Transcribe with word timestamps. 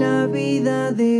la 0.00 0.26
vida 0.26 0.92
de 0.92 1.19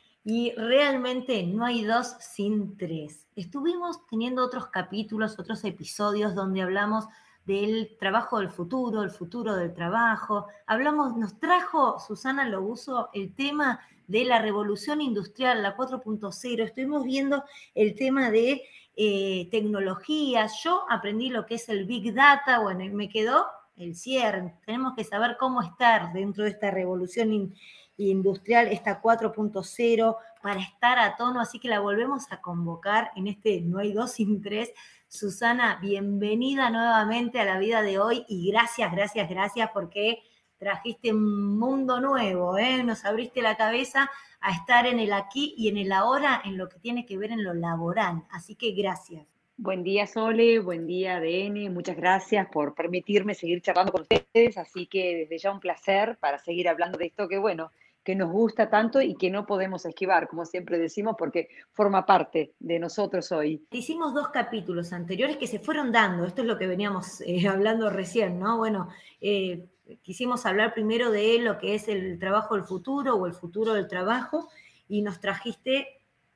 y 0.23 0.51
realmente 0.55 1.43
no 1.43 1.65
hay 1.65 1.83
dos 1.83 2.15
sin 2.19 2.77
tres. 2.77 3.27
Estuvimos 3.35 4.05
teniendo 4.07 4.45
otros 4.45 4.67
capítulos, 4.67 5.39
otros 5.39 5.63
episodios 5.63 6.35
donde 6.35 6.61
hablamos 6.61 7.05
del 7.45 7.97
trabajo 7.99 8.39
del 8.39 8.49
futuro, 8.49 9.01
el 9.01 9.09
futuro 9.09 9.55
del 9.55 9.73
trabajo. 9.73 10.45
Hablamos, 10.67 11.17
nos 11.17 11.39
trajo 11.39 11.99
Susana 11.99 12.47
Lobuso 12.47 13.09
el 13.13 13.33
tema 13.33 13.79
de 14.07 14.25
la 14.25 14.41
revolución 14.41 15.01
industrial, 15.01 15.63
la 15.63 15.75
4.0. 15.75 16.63
Estuvimos 16.63 17.03
viendo 17.03 17.43
el 17.73 17.95
tema 17.95 18.29
de 18.29 18.61
eh, 18.95 19.47
tecnologías. 19.49 20.61
Yo 20.63 20.83
aprendí 20.89 21.29
lo 21.29 21.47
que 21.47 21.55
es 21.55 21.67
el 21.69 21.85
Big 21.85 22.13
Data, 22.13 22.59
bueno, 22.59 22.83
me 22.93 23.09
quedó 23.09 23.47
el 23.77 23.95
cierre. 23.95 24.53
Tenemos 24.65 24.93
que 24.95 25.03
saber 25.03 25.37
cómo 25.39 25.63
estar 25.63 26.13
dentro 26.13 26.43
de 26.43 26.51
esta 26.51 26.69
revolución 26.69 27.33
industrial 27.33 27.80
industrial, 27.97 28.67
esta 28.67 29.01
4.0, 29.01 30.17
para 30.41 30.59
estar 30.59 30.99
a 30.99 31.15
tono, 31.15 31.39
así 31.39 31.59
que 31.59 31.67
la 31.67 31.79
volvemos 31.79 32.31
a 32.31 32.41
convocar 32.41 33.11
en 33.15 33.27
este 33.27 33.61
No 33.61 33.79
hay 33.79 33.93
dos 33.93 34.13
sin 34.13 34.41
tres. 34.41 34.71
Susana, 35.07 35.77
bienvenida 35.81 36.69
nuevamente 36.69 37.39
a 37.39 37.45
la 37.45 37.59
vida 37.59 37.81
de 37.81 37.99
hoy 37.99 38.25
y 38.27 38.49
gracias, 38.51 38.91
gracias, 38.91 39.29
gracias 39.29 39.69
porque 39.73 40.23
trajiste 40.57 41.11
un 41.11 41.59
mundo 41.59 41.99
nuevo, 41.99 42.57
¿eh? 42.57 42.83
nos 42.83 43.03
abriste 43.03 43.41
la 43.41 43.57
cabeza 43.57 44.09
a 44.39 44.51
estar 44.51 44.87
en 44.87 44.99
el 44.99 45.11
aquí 45.13 45.53
y 45.57 45.69
en 45.69 45.77
el 45.77 45.91
ahora 45.91 46.41
en 46.45 46.57
lo 46.57 46.69
que 46.69 46.79
tiene 46.79 47.05
que 47.05 47.17
ver 47.17 47.31
en 47.31 47.43
lo 47.43 47.53
laboral. 47.53 48.23
Así 48.31 48.55
que 48.55 48.71
gracias. 48.71 49.25
Buen 49.57 49.83
día, 49.83 50.07
Sole, 50.07 50.59
buen 50.59 50.87
día, 50.87 51.17
ADN. 51.17 51.71
Muchas 51.71 51.95
gracias 51.95 52.47
por 52.51 52.73
permitirme 52.73 53.35
seguir 53.35 53.61
charlando 53.61 53.91
con 53.91 54.01
ustedes. 54.01 54.57
Así 54.57 54.87
que 54.87 55.17
desde 55.17 55.37
ya 55.37 55.51
un 55.51 55.59
placer 55.59 56.17
para 56.19 56.39
seguir 56.39 56.67
hablando 56.67 56.97
de 56.97 57.05
esto 57.05 57.27
que, 57.27 57.37
bueno, 57.37 57.71
que 58.03 58.15
nos 58.15 58.31
gusta 58.31 58.69
tanto 58.69 59.01
y 59.01 59.15
que 59.15 59.29
no 59.29 59.45
podemos 59.45 59.85
esquivar, 59.85 60.27
como 60.27 60.45
siempre 60.45 60.79
decimos, 60.79 61.15
porque 61.17 61.49
forma 61.71 62.05
parte 62.05 62.53
de 62.59 62.79
nosotros 62.79 63.31
hoy. 63.31 63.65
Hicimos 63.71 64.13
dos 64.13 64.29
capítulos 64.29 64.91
anteriores 64.93 65.37
que 65.37 65.47
se 65.47 65.59
fueron 65.59 65.91
dando, 65.91 66.25
esto 66.25 66.41
es 66.41 66.47
lo 66.47 66.57
que 66.57 66.67
veníamos 66.67 67.21
eh, 67.21 67.47
hablando 67.47 67.89
recién, 67.89 68.39
¿no? 68.39 68.57
Bueno, 68.57 68.89
eh, 69.19 69.65
quisimos 70.01 70.45
hablar 70.45 70.73
primero 70.73 71.11
de 71.11 71.39
lo 71.39 71.57
que 71.59 71.75
es 71.75 71.87
el 71.87 72.17
trabajo 72.17 72.55
del 72.55 72.63
futuro 72.63 73.15
o 73.15 73.27
el 73.27 73.33
futuro 73.33 73.73
del 73.73 73.87
trabajo 73.87 74.49
y 74.87 75.01
nos 75.01 75.19
trajiste 75.19 75.87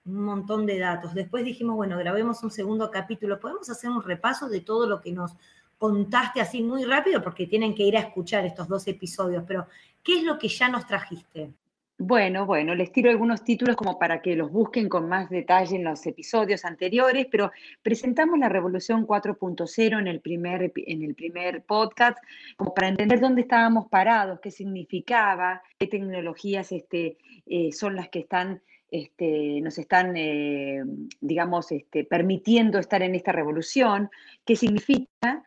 un 0.06 0.24
montón 0.24 0.66
de 0.66 0.78
datos. 0.78 1.14
Después 1.14 1.44
dijimos, 1.44 1.76
bueno, 1.76 1.98
grabemos 1.98 2.44
un 2.44 2.52
segundo 2.52 2.92
capítulo, 2.92 3.40
podemos 3.40 3.70
hacer 3.70 3.90
un 3.90 4.04
repaso 4.04 4.48
de 4.50 4.62
todo 4.62 4.88
lo 4.88 5.02
que 5.02 5.12
nos 5.12 5.36
contaste 5.78 6.42
así 6.42 6.62
muy 6.62 6.86
rápido 6.86 7.22
porque 7.22 7.48
tienen 7.48 7.76
que 7.76 7.84
ir 7.84 7.98
a 7.98 8.02
escuchar 8.02 8.46
estos 8.46 8.68
dos 8.68 8.88
episodios, 8.88 9.44
pero 9.48 9.68
¿qué 10.06 10.20
es 10.20 10.24
lo 10.24 10.38
que 10.38 10.48
ya 10.48 10.70
nos 10.70 10.86
trajiste? 10.86 11.52
Bueno, 11.98 12.46
bueno, 12.46 12.76
les 12.76 12.92
tiro 12.92 13.10
algunos 13.10 13.44
títulos 13.44 13.78
como 13.78 13.98
para 13.98 14.22
que 14.22 14.36
los 14.36 14.52
busquen 14.52 14.90
con 14.90 15.08
más 15.08 15.30
detalle 15.30 15.78
en 15.78 15.86
los 15.86 16.06
episodios 16.06 16.66
anteriores, 16.66 17.26
pero 17.32 17.52
presentamos 17.82 18.38
la 18.38 18.50
Revolución 18.50 19.08
4.0 19.08 20.00
en, 20.00 20.08
el 20.08 20.20
primer, 20.20 20.74
en 20.76 21.04
el 21.04 21.16
primer 21.16 21.64
podcast, 21.64 22.18
como 22.58 22.74
para 22.74 22.90
entender 22.90 23.22
dónde 23.22 23.42
estábamos 23.42 23.88
parados, 23.88 24.42
qué 24.42 24.52
significaba, 24.52 25.64
qué 25.80 25.88
tecnologías 25.88 26.74
este, 26.74 27.18
eh, 27.46 27.72
son 27.72 27.96
las 27.96 28.10
que 28.10 28.20
están, 28.20 28.62
este, 28.92 29.62
nos 29.62 29.78
están, 29.78 30.18
eh, 30.18 30.84
digamos, 31.22 31.72
este, 31.72 32.04
permitiendo 32.04 32.78
estar 32.78 33.02
en 33.02 33.16
esta 33.16 33.32
revolución, 33.32 34.10
qué 34.46 34.58
significa 34.58 35.46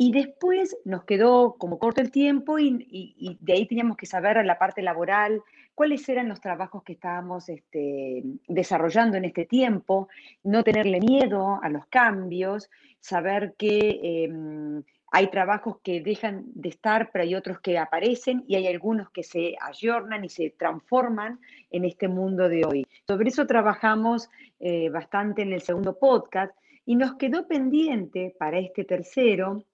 y 0.00 0.12
después 0.12 0.76
nos 0.84 1.02
quedó 1.02 1.56
como 1.58 1.80
corto 1.80 2.00
el 2.00 2.12
tiempo 2.12 2.60
y, 2.60 3.36
de 3.40 3.52
ahí 3.52 3.66
teníamos 3.66 3.96
que 3.96 4.06
saber 4.06 4.44
la 4.46 4.56
parte 4.56 4.80
laboral, 4.80 5.42
cuáles 5.74 6.08
eran 6.08 6.28
los 6.28 6.40
trabajos 6.40 6.84
que 6.84 6.92
estábamos 6.92 7.48
este, 7.48 8.22
desarrollando 8.46 9.16
en 9.16 9.24
este 9.24 9.44
tiempo, 9.44 10.08
no 10.44 10.62
tenerle 10.62 11.00
miedo 11.00 11.58
a 11.60 11.68
los 11.68 11.84
cambios, 11.86 12.70
saber 13.00 13.56
que 13.58 14.22
em, 14.22 14.84
hay 15.10 15.30
trabajos 15.32 15.78
que 15.82 16.00
dejan 16.00 16.44
de 16.54 16.68
estar, 16.68 17.10
pero 17.12 17.24
hay 17.24 17.34
otros 17.34 17.58
que 17.58 17.76
aparecen 17.76 18.44
y 18.46 18.54
hay 18.54 18.68
algunos 18.68 19.10
que 19.10 19.24
se 19.24 19.56
ayornan 19.60 20.24
y 20.24 20.28
se 20.28 20.50
transforman 20.50 21.40
en 21.72 21.84
este 21.84 22.06
mundo 22.06 22.48
de 22.48 22.64
hoy. 22.64 22.86
Sobre 23.08 23.30
eso 23.30 23.48
trabajamos 23.48 24.30
eh, 24.60 24.90
bastante 24.90 25.42
en 25.42 25.52
el 25.52 25.60
segundo 25.60 25.98
podcast 25.98 26.56
y 26.86 26.94
nos 26.94 27.16
quedó 27.16 27.48
pendiente 27.48 28.36
para 28.38 28.60
este 28.60 28.84
tercero 28.84 29.64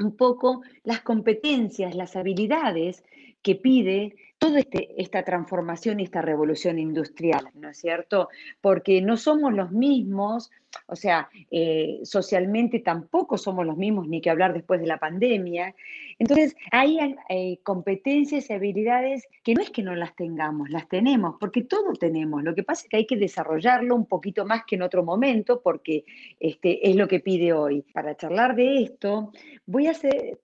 un 0.00 0.16
poco 0.16 0.62
las 0.84 1.00
competencias, 1.02 1.94
las 1.94 2.16
habilidades 2.16 3.04
que 3.42 3.54
pide 3.54 4.16
toda 4.38 4.60
este, 4.60 5.00
esta 5.00 5.22
transformación 5.22 6.00
y 6.00 6.04
esta 6.04 6.22
revolución 6.22 6.78
industrial, 6.78 7.50
¿no 7.54 7.70
es 7.70 7.78
cierto? 7.78 8.28
Porque 8.60 9.02
no 9.02 9.16
somos 9.16 9.52
los 9.52 9.70
mismos, 9.70 10.50
o 10.86 10.96
sea, 10.96 11.28
eh, 11.50 12.00
socialmente 12.02 12.80
tampoco 12.80 13.38
somos 13.38 13.66
los 13.66 13.76
mismos, 13.76 14.08
ni 14.08 14.20
que 14.20 14.30
hablar 14.30 14.52
después 14.52 14.80
de 14.80 14.86
la 14.86 14.98
pandemia. 14.98 15.74
Entonces, 16.18 16.54
hay 16.70 16.98
eh, 17.28 17.58
competencias 17.62 18.50
y 18.50 18.52
habilidades 18.52 19.26
que 19.42 19.54
no 19.54 19.62
es 19.62 19.70
que 19.70 19.82
no 19.82 19.94
las 19.94 20.14
tengamos, 20.14 20.70
las 20.70 20.88
tenemos, 20.88 21.36
porque 21.40 21.62
todo 21.62 21.92
tenemos. 21.94 22.42
Lo 22.42 22.54
que 22.54 22.62
pasa 22.62 22.82
es 22.82 22.88
que 22.88 22.96
hay 22.98 23.06
que 23.06 23.16
desarrollarlo 23.16 23.94
un 23.94 24.06
poquito 24.06 24.44
más 24.44 24.64
que 24.66 24.76
en 24.76 24.82
otro 24.82 25.02
momento, 25.02 25.60
porque 25.62 26.04
este, 26.38 26.88
es 26.88 26.96
lo 26.96 27.08
que 27.08 27.20
pide 27.20 27.52
hoy. 27.52 27.82
Para 27.92 28.16
charlar 28.16 28.54
de 28.54 28.82
esto, 28.82 29.32
voy 29.66 29.86
a 29.86 29.94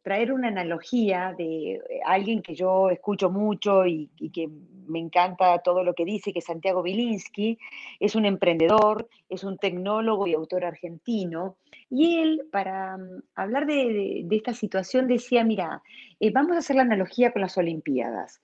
traer 0.02 0.32
una 0.32 0.48
analogía 0.48 1.34
de 1.36 1.74
eh, 1.74 1.82
alguien 2.04 2.42
que 2.42 2.54
yo 2.54 2.90
escucho 2.90 3.30
mucho 3.30 3.86
y, 3.86 4.08
que 4.32 4.48
me 4.86 4.98
encanta 4.98 5.58
todo 5.58 5.84
lo 5.84 5.94
que 5.94 6.04
dice, 6.04 6.32
que 6.32 6.40
Santiago 6.40 6.82
Bilinsky, 6.82 7.58
es 8.00 8.14
un 8.14 8.24
emprendedor, 8.24 9.08
es 9.28 9.44
un 9.44 9.58
tecnólogo 9.58 10.26
y 10.26 10.34
autor 10.34 10.64
argentino, 10.64 11.56
y 11.90 12.18
él, 12.18 12.42
para 12.50 12.96
mm, 12.96 13.22
hablar 13.34 13.66
de, 13.66 14.26
esta 14.30 14.54
situación, 14.54 15.06
decía, 15.06 15.44
mira, 15.44 15.82
eh, 16.20 16.30
vamos 16.30 16.56
a 16.56 16.58
hacer 16.58 16.76
la 16.76 16.82
analogía 16.82 17.32
con 17.32 17.42
las 17.42 17.56
Olimpiadas. 17.58 18.42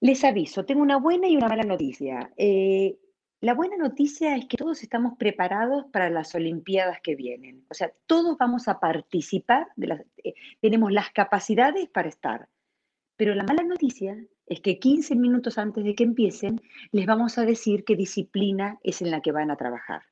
Les 0.00 0.22
aviso, 0.24 0.64
tengo 0.64 0.82
una 0.82 0.98
buena 0.98 1.28
y 1.28 1.36
una 1.36 1.48
mala 1.48 1.64
noticia. 1.64 2.30
Eh, 2.36 2.96
la 3.40 3.54
buena 3.54 3.76
noticia 3.76 4.36
es 4.36 4.46
que 4.46 4.56
todos 4.56 4.82
estamos 4.82 5.16
preparados 5.16 5.86
para 5.92 6.10
las 6.10 6.34
Olimpiadas 6.34 7.00
que 7.00 7.14
vienen. 7.14 7.64
O 7.70 7.74
sea, 7.74 7.92
todos 8.06 8.36
vamos 8.36 8.68
a 8.68 8.80
participar, 8.80 9.68
eh, 10.24 10.34
tenemos 10.60 10.92
las 10.92 11.10
capacidades 11.10 11.88
para 11.88 12.08
estar. 12.08 12.48
Pero 13.16 13.34
la 13.34 13.44
mala 13.44 13.62
noticia 13.62 14.16
es 14.48 14.60
que 14.60 14.78
15 14.78 15.14
minutos 15.16 15.58
antes 15.58 15.84
de 15.84 15.94
que 15.94 16.04
empiecen, 16.04 16.60
les 16.90 17.06
vamos 17.06 17.38
a 17.38 17.44
decir 17.44 17.84
qué 17.84 17.96
disciplina 17.96 18.78
es 18.82 19.02
en 19.02 19.10
la 19.10 19.20
que 19.20 19.32
van 19.32 19.50
a 19.50 19.56
trabajar. 19.56 20.02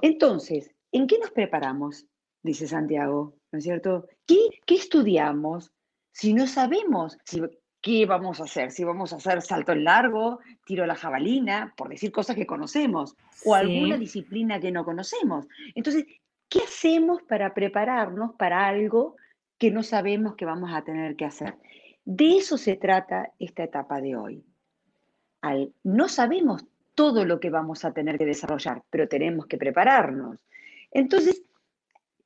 Entonces, 0.00 0.70
¿en 0.92 1.06
qué 1.06 1.18
nos 1.18 1.30
preparamos? 1.30 2.06
Dice 2.42 2.68
Santiago, 2.68 3.34
¿no 3.50 3.58
es 3.58 3.64
cierto? 3.64 4.06
¿Qué, 4.26 4.38
estudiamos 4.68 5.72
si 6.12 6.32
no 6.32 6.46
sabemos 6.46 7.18
qué 7.80 8.06
vamos 8.06 8.40
a 8.40 8.44
hacer? 8.44 8.70
Si 8.70 8.84
vamos 8.84 9.12
a 9.12 9.16
hacer 9.16 9.42
salto 9.42 9.72
en 9.72 9.84
largo, 9.84 10.38
tiro 10.64 10.84
a 10.84 10.86
la 10.86 10.94
jabalina, 10.94 11.74
por 11.76 11.88
decir 11.88 12.12
cosas 12.12 12.36
que 12.36 12.46
conocemos, 12.46 13.16
o 13.44 13.54
alguna 13.54 13.96
disciplina 13.96 14.60
que 14.60 14.70
no 14.70 14.84
conocemos. 14.84 15.46
Entonces, 15.74 16.06
¿qué 16.48 16.60
hacemos 16.60 17.22
para 17.22 17.52
prepararnos 17.52 18.34
para 18.36 18.66
algo 18.66 19.16
que 19.58 19.72
no 19.72 19.82
sabemos 19.82 20.36
que 20.36 20.44
vamos 20.44 20.70
a 20.72 20.84
tener 20.84 21.16
que 21.16 21.24
hacer? 21.24 21.56
De 22.10 22.38
eso 22.38 22.56
se 22.56 22.76
trata 22.76 23.34
esta 23.38 23.64
etapa 23.64 24.00
de 24.00 24.16
hoy. 24.16 24.42
No 25.84 26.08
sabemos 26.08 26.64
todo 26.94 27.26
lo 27.26 27.38
que 27.38 27.50
vamos 27.50 27.84
a 27.84 27.92
tener 27.92 28.16
que 28.16 28.24
desarrollar, 28.24 28.82
pero 28.88 29.08
tenemos 29.08 29.44
que 29.44 29.58
prepararnos. 29.58 30.38
Entonces, 30.90 31.42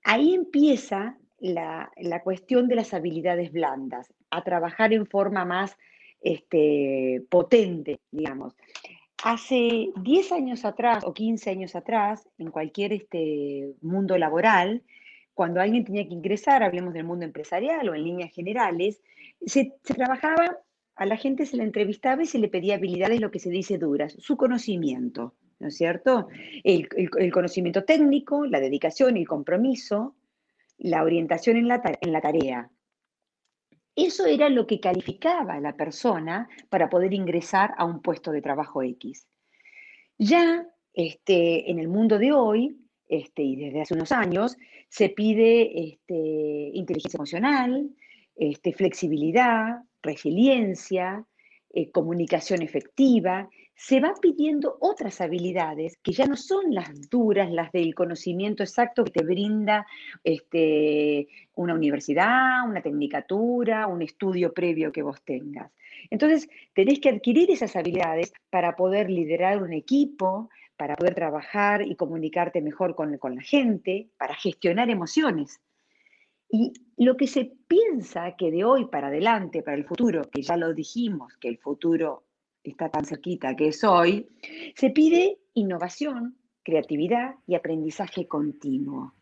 ahí 0.05 0.35
empieza 0.35 1.19
la, 1.41 1.91
cuestión 2.23 2.69
de 2.69 2.77
las 2.77 2.95
habilidades 2.95 3.51
blandas, 3.51 4.15
a 4.31 4.45
trabajar 4.45 4.93
en 4.93 5.05
forma 5.05 5.45
más 5.45 5.77
este, 6.21 7.21
potente, 7.29 7.99
digamos. 8.13 8.55
hace 9.25 9.91
10 9.97 10.31
años 10.31 10.65
atrás 10.65 11.03
o 11.05 11.13
15 11.13 11.51
años 11.51 11.75
atrás, 11.75 12.29
en 12.39 12.53
cualquier 12.53 12.93
este, 12.93 13.75
mundo 13.81 14.17
laboral, 14.17 14.85
cuando 15.35 15.61
alguien 15.61 15.85
tenía 15.85 16.07
que 16.07 16.15
ingresar, 16.15 16.63
hablemos 16.63 16.95
del 16.95 17.03
mundo 17.03 17.25
empresarial 17.25 17.89
o 17.89 17.97
en 17.97 18.05
líneas 18.05 18.31
generales, 18.33 19.03
se, 19.47 19.75
trabajaba, 19.83 20.59
a 20.97 21.07
la 21.07 21.17
gente 21.17 21.47
se 21.47 21.57
le 21.57 21.65
entrevistaba 21.65 22.23
y 22.23 22.27
se 22.27 22.39
le 22.39 22.49
pedía 22.49 22.77
habilidades, 22.77 23.21
lo 23.21 23.31
que 23.31 23.39
se 23.39 23.51
dice 23.51 23.79
duras, 23.79 24.15
su 24.19 24.37
conocimiento, 24.37 25.35
¿no 25.59 25.69
es 25.69 25.77
cierto? 25.77 26.29
El, 26.65 26.89
conocimiento 27.31 27.85
técnico, 27.85 28.47
la 28.47 28.61
dedicación, 28.61 29.17
el 29.17 29.27
compromiso, 29.27 30.17
la 30.79 31.03
orientación 31.03 31.57
en 31.57 31.69
la, 31.69 31.83
en 32.01 32.13
la 32.13 32.21
tarea. 32.21 32.71
Eso 33.95 34.27
era 34.27 34.49
lo 34.49 34.67
que 34.67 34.81
calificaba 34.81 35.55
a 35.55 35.61
la 35.61 35.77
persona 35.77 36.49
para 36.71 36.89
poder 36.89 37.13
ingresar 37.13 37.75
a 37.77 37.85
un 37.85 38.01
puesto 38.01 38.33
de 38.33 38.41
trabajo 38.41 38.83
X. 38.83 39.27
Ya 40.19 40.67
este, 40.95 41.71
en 41.71 41.79
el 41.79 41.89
mundo 41.89 42.19
de 42.19 42.33
hoy, 42.33 42.79
este, 43.09 43.43
y 43.43 43.57
desde 43.57 43.83
hace 43.83 43.95
unos 43.95 44.13
años, 44.13 44.57
se 44.89 45.11
pide 45.11 45.85
este, 45.85 46.71
inteligencia 46.73 47.19
emocional, 47.19 47.91
este, 48.51 48.73
flexibilidad, 48.73 49.83
resiliencia, 50.03 51.25
eh, 51.73 51.93
comunicación 51.93 52.61
efectiva. 52.61 53.49
Se 53.77 54.01
van 54.01 54.15
pidiendo 54.21 54.79
otras 54.81 55.21
habilidades 55.21 55.97
que 56.03 56.11
ya 56.11 56.27
no 56.27 56.37
son 56.37 56.75
las 56.75 57.09
duras, 57.09 57.53
las 57.53 57.71
del 57.71 57.95
conocimiento 57.95 58.65
exacto 58.65 59.05
que 59.05 59.13
te 59.13 59.25
brinda 59.25 59.87
este, 60.25 61.29
una 61.55 61.75
universidad, 61.75 62.69
una 62.69 62.83
tecnicatura, 62.83 63.87
un 63.87 64.03
estudio 64.03 64.53
previo 64.53 64.91
que 64.91 65.03
vos 65.03 65.23
tengas. 65.23 65.71
Entonces, 66.11 66.49
tenés 66.75 66.99
que 66.99 67.11
adquirir 67.11 67.49
esas 67.49 67.77
habilidades 67.77 68.33
para 68.51 68.75
poder 68.75 69.09
liderar 69.09 69.63
un 69.63 69.73
equipo, 69.73 70.51
para 70.77 70.97
poder 70.97 71.15
trabajar 71.15 71.83
y 71.83 71.95
comunicarte 71.95 72.61
mejor 72.61 72.97
con 72.97 73.37
la 73.37 73.43
gente, 73.43 74.09
para 74.19 74.35
gestionar 74.35 74.91
emociones. 74.91 75.61
Y 76.55 76.75
lo 76.99 77.17
que 77.17 77.27
se 77.27 77.51
piensa 77.67 78.37
que 78.37 78.51
de 78.51 78.63
hoy 78.63 78.85
para 78.85 79.09
adelante, 79.09 79.63
para 79.63 79.79
el 79.79 79.85
futuro, 79.85 80.31
que 80.31 80.43
ya 80.43 80.59
lo 80.59 80.75
dijimos, 80.75 81.35
que 81.41 81.49
el 81.49 81.57
futuro 81.57 82.25
está 82.63 82.91
tan 82.91 83.07
cerquita 83.07 83.57
que 83.57 83.69
es 83.69 83.83
hoy, 83.83 84.29
se 84.77 84.91
pide 84.91 85.39
innovación, 85.55 86.37
creatividad 86.63 87.37
y 87.47 87.55
aprendizaje 87.55 88.29
continuo. 88.29 89.15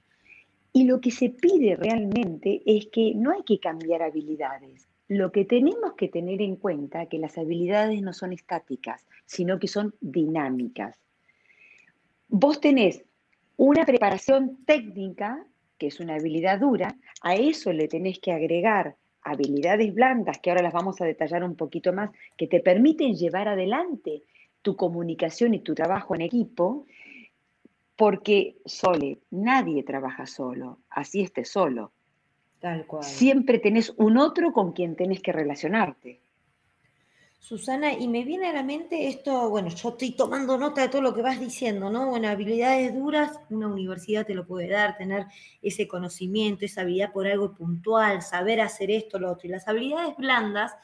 Y 0.72 0.84
lo 0.84 1.00
que 1.00 1.12
se 1.12 1.30
pide 1.30 1.76
realmente 1.76 2.62
es 2.66 2.88
que 2.88 3.14
no 3.14 3.30
hay 3.30 3.44
que 3.44 3.60
cambiar 3.60 4.02
habilidades. 4.02 4.88
Lo 5.06 5.30
que 5.30 5.44
tenemos 5.44 5.94
que 5.94 6.08
tener 6.08 6.42
en 6.42 6.56
cuenta 6.56 7.02
es 7.02 7.08
que 7.08 7.18
las 7.18 7.38
habilidades 7.38 8.02
no 8.02 8.12
son 8.12 8.32
estáticas, 8.32 9.06
sino 9.24 9.60
que 9.60 9.68
son 9.68 9.94
dinámicas. 10.00 10.98
Vos 12.28 12.60
tenés 12.60 13.04
una 13.56 13.84
preparación 13.84 14.64
técnica, 14.64 15.46
que 15.80 15.86
es 15.86 15.98
una 15.98 16.16
habilidad 16.16 16.60
dura, 16.60 16.94
a 17.22 17.34
eso 17.34 17.72
le 17.72 17.88
tenés 17.88 18.20
que 18.20 18.32
agregar 18.32 18.96
habilidades 19.22 19.92
blandas, 19.94 20.38
que 20.38 20.50
ahora 20.50 20.62
las 20.62 20.74
vamos 20.74 21.00
a 21.00 21.06
detallar 21.06 21.42
un 21.42 21.56
poquito 21.56 21.94
más, 21.94 22.10
que 22.36 22.46
te 22.46 22.60
permiten 22.60 23.14
llevar 23.14 23.48
adelante 23.48 24.22
tu 24.60 24.76
comunicación 24.76 25.54
y 25.54 25.60
tu 25.60 25.74
trabajo 25.74 26.14
en 26.14 26.20
equipo, 26.20 26.84
porque 27.96 28.56
Sole, 28.66 29.20
nadie 29.30 29.82
trabaja 29.82 30.26
solo, 30.26 30.78
así 30.90 31.22
estés 31.22 31.48
solo. 31.48 31.92
Tal 32.60 32.86
cual. 32.86 33.02
Siempre 33.02 33.58
tenés 33.58 33.94
un 33.96 34.18
otro 34.18 34.52
con 34.52 34.72
quien 34.72 34.96
tenés 34.96 35.22
que 35.22 35.32
relacionarte. 35.32 36.20
Susana, 37.40 37.94
y 37.94 38.06
me 38.06 38.22
viene 38.22 38.48
a 38.48 38.52
la 38.52 38.62
mente 38.62 39.08
esto, 39.08 39.48
bueno, 39.48 39.70
yo 39.70 39.88
estoy 39.88 40.12
tomando 40.12 40.58
nota 40.58 40.82
de 40.82 40.88
todo 40.90 41.00
lo 41.00 41.14
que 41.14 41.22
vas 41.22 41.40
diciendo, 41.40 41.88
¿no? 41.88 42.10
Bueno, 42.10 42.28
habilidades 42.28 42.94
duras, 42.94 43.40
una 43.48 43.66
universidad 43.66 44.26
te 44.26 44.34
lo 44.34 44.46
puede 44.46 44.68
dar, 44.68 44.98
tener 44.98 45.26
ese 45.62 45.88
conocimiento, 45.88 46.66
esa 46.66 46.82
habilidad 46.82 47.12
por 47.12 47.26
algo 47.26 47.54
puntual, 47.54 48.20
saber 48.20 48.60
hacer 48.60 48.90
esto, 48.90 49.18
lo 49.18 49.32
otro. 49.32 49.48
Y 49.48 49.52
las 49.52 49.66
habilidades 49.66 50.16
blandas, 50.18 50.76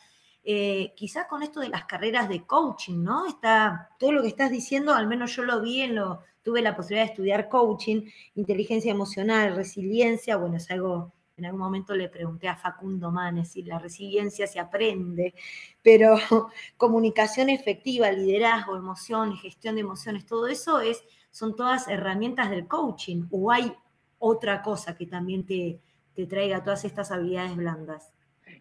eh, 0.44 0.94
quizás 0.96 1.26
con 1.26 1.42
esto 1.42 1.60
de 1.60 1.68
las 1.68 1.84
carreras 1.84 2.26
de 2.28 2.46
coaching, 2.46 3.04
¿no? 3.04 3.26
Está 3.26 3.90
todo 3.98 4.12
lo 4.12 4.22
que 4.22 4.28
estás 4.28 4.50
diciendo, 4.50 4.94
al 4.94 5.06
menos 5.06 5.36
yo 5.36 5.42
lo 5.42 5.60
vi 5.60 5.82
en 5.82 5.94
lo, 5.94 6.22
tuve 6.42 6.62
la 6.62 6.74
posibilidad 6.74 7.04
de 7.04 7.12
estudiar 7.12 7.48
coaching, 7.50 8.08
inteligencia 8.34 8.90
emocional, 8.90 9.54
resiliencia, 9.54 10.36
bueno, 10.36 10.56
es 10.56 10.70
algo 10.70 11.12
en 11.36 11.44
algún 11.44 11.60
momento 11.60 11.94
le 11.94 12.08
pregunté 12.08 12.48
a 12.48 12.56
Facundo 12.56 13.10
Manes 13.10 13.50
si 13.50 13.62
la 13.62 13.78
resiliencia 13.78 14.46
se 14.46 14.58
aprende, 14.58 15.34
pero 15.82 16.16
comunicación 16.76 17.50
efectiva, 17.50 18.10
liderazgo, 18.10 18.76
emociones, 18.76 19.40
gestión 19.40 19.74
de 19.74 19.82
emociones, 19.82 20.24
todo 20.24 20.48
eso 20.48 20.80
es, 20.80 21.04
son 21.30 21.54
todas 21.54 21.88
herramientas 21.88 22.48
del 22.48 22.66
coaching. 22.66 23.26
¿O 23.30 23.52
hay 23.52 23.70
otra 24.18 24.62
cosa 24.62 24.96
que 24.96 25.06
también 25.06 25.44
te, 25.44 25.78
te 26.14 26.26
traiga 26.26 26.62
todas 26.62 26.86
estas 26.86 27.10
habilidades 27.10 27.54
blandas? 27.54 28.12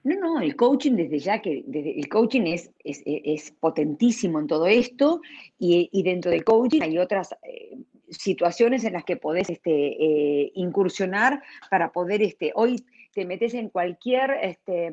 No, 0.03 0.19
no, 0.19 0.41
el 0.41 0.55
coaching 0.55 0.93
desde 0.93 1.19
ya 1.19 1.41
que 1.41 1.63
el 1.67 2.09
coaching 2.09 2.41
es, 2.41 2.71
es, 2.83 3.01
es, 3.05 3.51
potentísimo 3.51 4.39
en 4.39 4.47
todo 4.47 4.67
esto 4.67 5.21
y, 5.57 5.89
y 5.91 6.03
dentro 6.03 6.31
del 6.31 6.43
coaching 6.43 6.81
hay 6.81 6.97
otras 6.97 7.33
eh, 7.43 7.77
situaciones 8.09 8.83
en 8.83 8.93
las 8.93 9.03
que 9.03 9.17
podés 9.17 9.49
este, 9.49 9.71
eh, 9.71 10.51
incursionar 10.55 11.41
para 11.69 11.91
poder, 11.91 12.21
este, 12.21 12.51
hoy 12.55 12.83
te 13.15 13.25
metes 13.25 13.53
en 13.53 13.69
cualquier 13.69 14.31
este, 14.41 14.91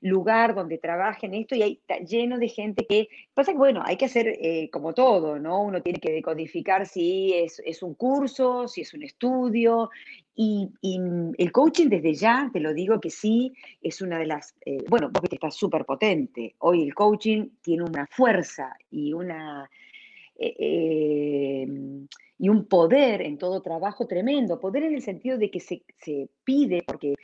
lugar 0.00 0.54
donde 0.54 0.78
trabajen 0.78 1.32
esto 1.32 1.54
y 1.54 1.62
hay 1.62 1.72
está 1.74 1.98
lleno 1.98 2.38
de 2.38 2.48
gente 2.48 2.84
que, 2.86 3.08
pasa 3.34 3.52
que 3.52 3.58
bueno, 3.58 3.82
hay 3.86 3.96
que 3.96 4.06
hacer 4.06 4.26
eh, 4.26 4.68
como 4.70 4.94
todo, 4.94 5.38
¿no? 5.38 5.62
Uno 5.62 5.80
tiene 5.80 6.00
que 6.00 6.12
decodificar 6.12 6.86
si 6.86 7.32
es, 7.32 7.62
es 7.64 7.84
un 7.84 7.94
curso, 7.94 8.66
si 8.66 8.80
es 8.80 8.92
un 8.94 9.04
estudio 9.04 9.90
y, 10.34 10.70
y, 10.80 10.98
el 11.38 11.52
coaching 11.52 11.88
desde 11.88 12.14
ya, 12.14 12.50
te 12.52 12.58
lo 12.58 12.74
digo 12.74 13.00
que 13.00 13.10
sí, 13.10 13.54
es 13.80 14.02
una 14.02 14.18
de 14.18 14.26
las, 14.26 14.56
eh, 14.66 14.78
bueno, 14.88 15.10
vos 15.12 15.22
que 15.28 15.36
está 15.36 15.52
súper 15.52 15.84
potente, 15.84 16.56
hoy 16.58 16.82
el 16.82 16.94
coaching 16.94 17.48
tiene 17.62 17.84
una 17.84 18.06
fuerza 18.08 18.76
y 18.90 19.12
una... 19.12 19.70
Eh, 20.36 21.66
y 22.38 22.48
un 22.48 22.66
poder 22.66 23.22
en 23.22 23.38
todo 23.38 23.62
trabajo 23.62 24.06
tremendo, 24.06 24.58
poder 24.58 24.84
en 24.84 24.94
el 24.94 25.02
sentido 25.02 25.38
de 25.38 25.50
que 25.50 25.60
se, 25.60 25.84
se 25.98 26.28
pide, 26.42 26.82
porque 26.84 27.14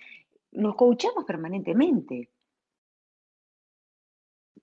nos 0.53 0.77
coachamos 0.77 1.25
permanentemente. 1.25 2.31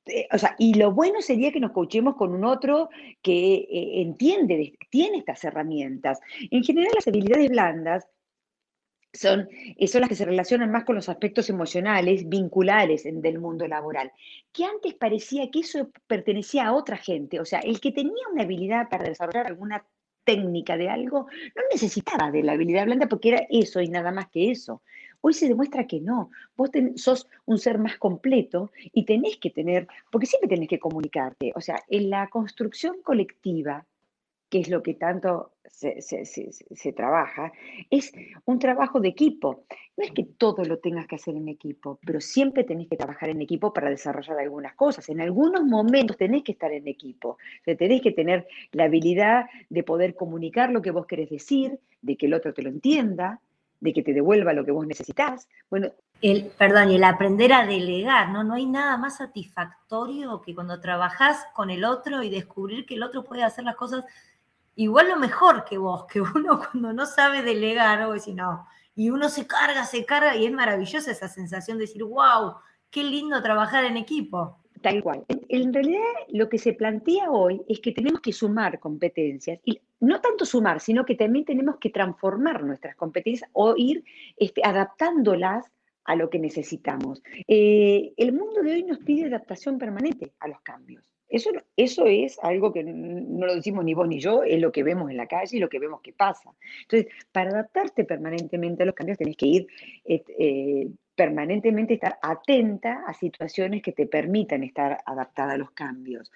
Eh, 0.06 0.28
o 0.32 0.38
sea, 0.38 0.56
y 0.60 0.76
lo 0.76 0.92
bueno 0.92 1.22
sería 1.22 1.52
que 1.52 1.60
nos 1.60 1.72
coachemos 1.72 2.16
con 2.16 2.34
un 2.34 2.46
otro 2.46 2.90
que 3.22 3.56
eh, 3.56 4.02
entiende, 4.02 4.78
tiene 4.90 5.18
estas 5.18 5.44
herramientas. 5.44 6.20
En 6.52 6.64
general, 6.64 6.92
las 6.96 7.08
habilidades 7.08 7.50
blandas 7.50 8.08
son, 9.16 9.48
eh, 9.52 9.88
son 9.88 10.02
las 10.02 10.10
que 10.10 10.16
se 10.16 10.26
relacionan 10.26 10.72
más 10.72 10.84
con 10.84 10.96
los 10.96 11.10
aspectos 11.10 11.50
emocionales, 11.50 12.28
vinculares 12.30 13.04
del 13.04 13.40
mundo 13.40 13.68
laboral, 13.68 14.12
que 14.52 14.66
antes 14.66 14.94
parecía 14.94 15.50
que 15.50 15.60
eso 15.60 15.90
pertenecía 16.08 16.68
a 16.68 16.74
otra 16.74 16.98
gente. 16.98 17.40
O 17.40 17.46
sea, 17.46 17.60
el 17.60 17.80
que 17.80 17.92
tenía 17.92 18.28
una 18.32 18.44
habilidad 18.44 18.90
para 18.90 19.06
desarrollar 19.06 19.48
alguna 19.48 19.86
técnica 20.26 20.76
de 20.76 20.90
algo, 20.90 21.28
no 21.56 21.62
necesitaba 21.72 22.32
de 22.32 22.44
la 22.44 22.54
habilidad 22.54 22.86
blanda 22.86 23.08
porque 23.08 23.30
era 23.30 23.48
eso 23.50 23.80
y 23.80 23.88
nada 23.88 24.12
más 24.12 24.28
que 24.30 24.52
eso. 24.52 24.82
Hoy 25.22 25.34
se 25.34 25.48
demuestra 25.48 25.88
que 25.88 26.02
no. 26.02 26.30
Vos 26.56 26.72
ten, 26.72 26.98
sos 26.98 27.28
un 27.46 27.58
ser 27.58 27.80
más 27.80 27.98
completo 27.98 28.72
y 28.92 29.06
tenés 29.06 29.38
que 29.38 29.50
tener, 29.50 29.88
porque 30.12 30.28
siempre 30.28 30.50
tenés 30.50 30.68
que 30.68 30.80
comunicarte. 30.80 31.52
O 31.56 31.62
sea, 31.62 31.82
en 31.88 32.10
la 32.10 32.28
construcción 32.28 32.98
colectiva, 33.02 33.86
que 34.56 34.62
es 34.62 34.70
lo 34.70 34.82
que 34.82 34.94
tanto 34.94 35.52
se, 35.70 36.94
trabaja, 36.96 37.52
es 37.90 38.14
un 38.46 38.58
trabajo 38.58 39.02
de 39.02 39.10
equipo. 39.10 39.66
No 39.98 40.06
es 40.06 40.12
que 40.12 40.24
todo 40.24 40.64
lo 40.64 40.80
tengas 40.80 41.08
que 41.08 41.16
hacer 41.16 41.36
en 41.36 41.50
equipo, 41.50 42.00
pero 42.06 42.22
siempre 42.22 42.64
tenés 42.64 42.88
que 42.88 42.96
trabajar 42.96 43.28
en 43.28 43.42
equipo 43.42 43.74
para 43.74 43.90
desarrollar 43.90 44.40
algunas 44.40 44.74
cosas. 44.76 45.10
En 45.10 45.20
algunos 45.20 45.66
momentos 45.66 46.16
tenés 46.16 46.44
que 46.44 46.54
estar 46.54 46.72
en 46.72 46.88
equipo. 46.88 47.38
O 47.68 47.76
tenés 47.76 48.02
que 48.02 48.14
tener 48.14 48.48
la 48.72 48.86
habilidad 48.86 49.48
de 49.70 49.84
poder 49.84 50.16
comunicar 50.16 50.72
lo 50.72 50.82
que 50.82 50.92
vos 50.92 51.06
querés 51.06 51.30
decir, 51.30 51.78
de 52.02 52.16
que 52.16 52.28
el 52.28 52.34
otro 52.34 52.54
te 52.54 52.62
lo 52.62 52.70
entienda, 52.70 53.42
de 53.82 53.92
que 53.92 54.04
te 54.04 54.14
devuelva 54.14 54.54
lo 54.54 54.64
que 54.64 54.72
vos 54.72 54.88
necesitas. 54.88 55.50
Bueno, 55.70 55.92
el, 56.22 56.46
perdón, 56.58 56.92
y 56.92 56.96
el 56.96 57.04
aprender 57.04 57.52
a 57.52 57.66
delegar, 57.66 58.30
¿no? 58.30 58.46
No 58.46 58.54
hay 58.54 58.68
nada 58.68 58.96
más 58.96 59.18
satisfactorio 59.18 60.42
que 60.42 60.56
cuando 60.56 60.80
trabajás 60.80 61.46
con 61.54 61.70
el 61.70 61.84
otro 61.84 62.24
y 62.24 62.30
descubrir 62.30 62.86
que 62.86 62.96
el 62.96 63.04
otro 63.04 63.26
puede 63.26 63.44
hacer 63.44 63.66
las 63.66 63.76
cosas 63.76 64.06
igual 64.76 65.10
lo 65.10 65.18
mejor 65.18 65.66
que 65.66 65.78
vos, 65.78 66.06
que 66.06 66.22
uno 66.22 66.60
cuando 66.72 66.94
no 66.94 67.06
sabe 67.06 67.42
delegar, 67.42 68.02
o 68.04 68.14
decir, 68.14 68.36
no, 68.36 68.68
y 68.96 69.10
uno 69.10 69.30
se 69.30 69.48
carga, 69.48 69.86
se 69.86 70.06
carga, 70.06 70.36
y 70.36 70.46
es 70.46 70.52
maravillosa 70.52 71.12
esa 71.12 71.28
sensación 71.28 71.78
de 71.78 71.86
decir, 71.86 72.04
wow, 72.04 72.56
qué 72.90 73.04
lindo 73.04 73.42
trabajar 73.42 73.86
en 73.86 73.98
equipo. 73.98 74.60
Tal 74.82 75.02
cual. 75.02 75.26
En, 75.30 75.42
en, 75.50 75.74
realidad 75.74 76.04
lo 76.30 76.48
que 76.48 76.60
se 76.60 76.74
plantea 76.74 77.32
hoy 77.32 77.62
es 77.68 77.80
que 77.80 77.92
tenemos 77.92 78.22
que 78.22 78.32
sumar 78.32 78.80
competencias, 78.80 79.60
y 79.66 79.82
no 80.00 80.22
tanto 80.22 80.46
sumar, 80.46 80.80
sino 80.80 81.06
que 81.06 81.16
también 81.16 81.44
tenemos 81.44 81.78
que 81.78 81.90
transformar 81.90 82.64
nuestras 82.64 82.96
competencias 82.96 83.50
o 83.54 83.74
ir 83.76 84.04
este, 84.38 84.62
adaptándolas 84.64 85.72
a 86.06 86.16
lo 86.16 86.30
que 86.30 86.40
necesitamos. 86.40 87.22
Eh, 87.48 88.14
el 88.16 88.32
mundo 88.32 88.62
de 88.62 88.74
hoy 88.74 88.84
nos 88.84 89.00
pide 89.00 89.26
adaptación 89.28 89.78
permanente 89.78 90.34
a 90.40 90.48
los 90.48 90.62
cambios. 90.62 91.04
Eso, 91.28 91.50
eso 91.76 92.06
es 92.06 92.38
algo 92.40 92.72
que 92.72 92.84
no 92.84 93.46
lo 93.46 93.56
decimos 93.56 93.84
ni 93.84 93.94
vos 93.94 94.08
ni 94.08 94.20
yo, 94.20 94.44
es 94.44 94.62
lo 94.62 94.72
que 94.72 94.84
vemos 94.84 95.10
en 95.10 95.18
la 95.18 95.28
calle 95.28 95.58
y 95.58 95.60
lo 95.60 95.70
que 95.70 95.80
vemos 95.80 96.02
que 96.02 96.14
pasa. 96.14 96.52
Entonces, 96.82 97.12
para 97.32 97.50
adaptarte 97.50 98.04
permanentemente 98.04 98.84
a 98.84 98.86
los 98.86 98.96
cambios 98.96 99.18
tenés 99.18 99.36
que 99.36 99.48
ir 99.48 99.68
eh, 100.06 100.24
eh, 100.38 100.88
permanentemente 101.16 101.96
estar 101.96 102.20
atenta 102.22 103.04
a 103.08 103.14
situaciones 103.14 103.82
que 103.82 103.94
te 103.94 104.06
permitan 104.06 104.64
estar 104.64 105.00
adaptada 105.06 105.54
a 105.54 105.58
los 105.58 105.72
cambios. 105.72 106.32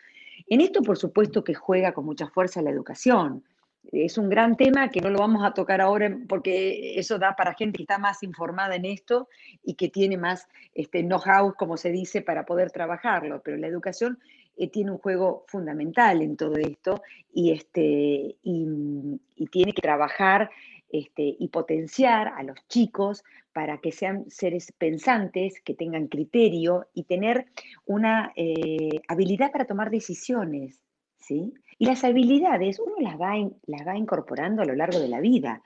En 0.48 0.62
esto, 0.62 0.82
por 0.82 0.98
supuesto, 0.98 1.44
que 1.44 1.54
juega 1.54 1.92
con 1.92 2.06
mucha 2.06 2.28
fuerza 2.28 2.62
la 2.62 2.72
educación. 2.72 3.44
Es 3.92 4.18
un 4.18 4.30
gran 4.30 4.56
tema 4.56 4.90
que 4.90 5.02
no 5.02 5.10
lo 5.10 5.20
vamos 5.20 5.44
a 5.44 5.54
tocar 5.54 5.82
ahora 5.82 6.16
porque 6.28 7.00
eso 7.00 7.18
da 7.18 7.36
para 7.36 7.54
gente 7.54 7.78
que 7.78 7.84
está 7.84 7.98
más 7.98 8.24
informada 8.24 8.76
en 8.76 8.86
esto 8.86 9.30
y 9.64 9.76
que 9.76 9.90
tiene 9.90 10.18
más 10.18 10.48
este, 10.74 11.02
know-how, 11.04 11.54
como 11.56 11.78
se 11.78 11.92
dice, 11.92 12.22
para 12.22 12.46
poder 12.46 12.72
trabajarlo. 12.72 13.42
Pero 13.42 13.58
la 13.58 13.68
educación 13.68 14.20
eh, 14.60 14.68
tiene 14.68 14.92
un 14.92 14.98
juego 14.98 15.46
fundamental 15.48 16.22
en 16.22 16.36
todo 16.36 16.58
esto 16.58 17.02
y, 17.34 17.52
este, 17.52 18.36
y, 18.44 19.48
tiene 19.50 19.72
que 19.72 19.82
trabajar 19.82 20.50
este, 20.90 21.34
y 21.40 21.48
potenciar 21.48 22.28
a 22.28 22.44
los 22.44 22.58
chicos 22.68 23.24
para 23.54 23.78
que 23.78 23.94
sean 23.94 24.30
seres 24.30 24.74
pensantes, 24.78 25.62
que 25.62 25.76
tengan 25.76 26.08
criterio 26.08 26.88
y 26.94 27.04
tener 27.04 27.46
una 27.86 28.34
eh, 28.36 29.00
habilidad 29.08 29.54
para 29.54 29.64
tomar 29.64 29.92
decisiones. 29.92 30.78
¿sí? 31.20 31.54
Y 31.78 31.86
las 31.86 32.04
habilidades 32.04 32.80
uno 32.80 32.96
las 33.00 33.18
va, 33.18 33.36
las 33.66 33.88
va 33.88 33.98
incorporando 33.98 34.62
a 34.62 34.66
lo 34.66 34.76
largo 34.76 35.00
de 35.00 35.08
la 35.08 35.22
vida. 35.22 35.64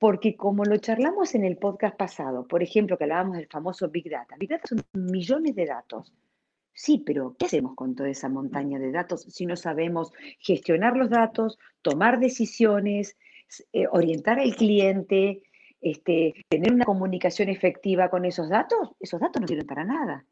Porque 0.00 0.34
como 0.34 0.64
lo 0.64 0.76
charlamos 0.78 1.36
en 1.36 1.44
el 1.44 1.56
podcast 1.56 1.96
pasado, 1.96 2.48
por 2.48 2.64
ejemplo, 2.64 2.98
que 2.98 3.04
hablábamos 3.04 3.36
del 3.36 3.46
famoso 3.46 3.88
Big 3.88 4.10
Data. 4.10 4.34
Big 4.36 4.50
Data 4.50 4.66
son 4.66 4.82
millones 4.92 5.54
de 5.54 5.66
datos. 5.66 6.12
Sí, 6.74 7.02
pero 7.06 7.36
¿qué 7.38 7.46
hacemos 7.46 7.74
con 7.76 7.94
toda 7.94 8.08
esa 8.08 8.28
montaña 8.28 8.80
de 8.80 8.90
datos 8.90 9.22
si 9.28 9.46
no 9.46 9.56
sabemos 9.56 10.12
gestionar 10.40 10.96
los 10.96 11.08
datos, 11.08 11.56
tomar 11.82 12.18
decisiones, 12.18 13.16
eh, 13.72 13.86
orientar 13.90 14.40
al 14.40 14.56
cliente, 14.56 15.42
este, 15.80 16.34
tener 16.48 16.72
una 16.72 16.84
comunicación 16.84 17.48
efectiva 17.48 18.10
con 18.10 18.24
esos 18.24 18.48
datos? 18.48 18.90
Esos 18.98 19.20
datos 19.20 19.40
no 19.40 19.46
sirven 19.46 19.66
para 19.66 19.84
nada. 19.84 20.26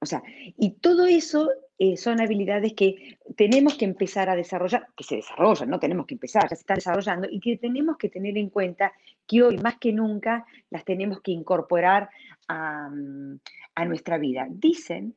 O 0.00 0.06
sea, 0.06 0.22
y 0.58 0.72
todo 0.72 1.06
eso 1.06 1.48
eh, 1.78 1.96
son 1.96 2.20
habilidades 2.20 2.74
que 2.74 3.16
tenemos 3.36 3.78
que 3.78 3.86
empezar 3.86 4.28
a 4.28 4.36
desarrollar, 4.36 4.86
que 4.94 5.02
se 5.02 5.16
desarrollan, 5.16 5.70
no 5.70 5.80
tenemos 5.80 6.04
que 6.04 6.14
empezar, 6.14 6.42
ya 6.42 6.56
se 6.56 6.60
están 6.60 6.74
desarrollando, 6.74 7.26
y 7.30 7.40
que 7.40 7.56
tenemos 7.56 7.96
que 7.96 8.10
tener 8.10 8.36
en 8.36 8.50
cuenta 8.50 8.92
que 9.26 9.42
hoy 9.42 9.56
más 9.56 9.78
que 9.78 9.94
nunca 9.94 10.44
las 10.68 10.84
tenemos 10.84 11.22
que 11.22 11.32
incorporar 11.32 12.10
a, 12.48 12.88
mm, 12.88 13.40
nuestra 13.86 14.18
vida. 14.18 14.46
Dicen 14.50 15.16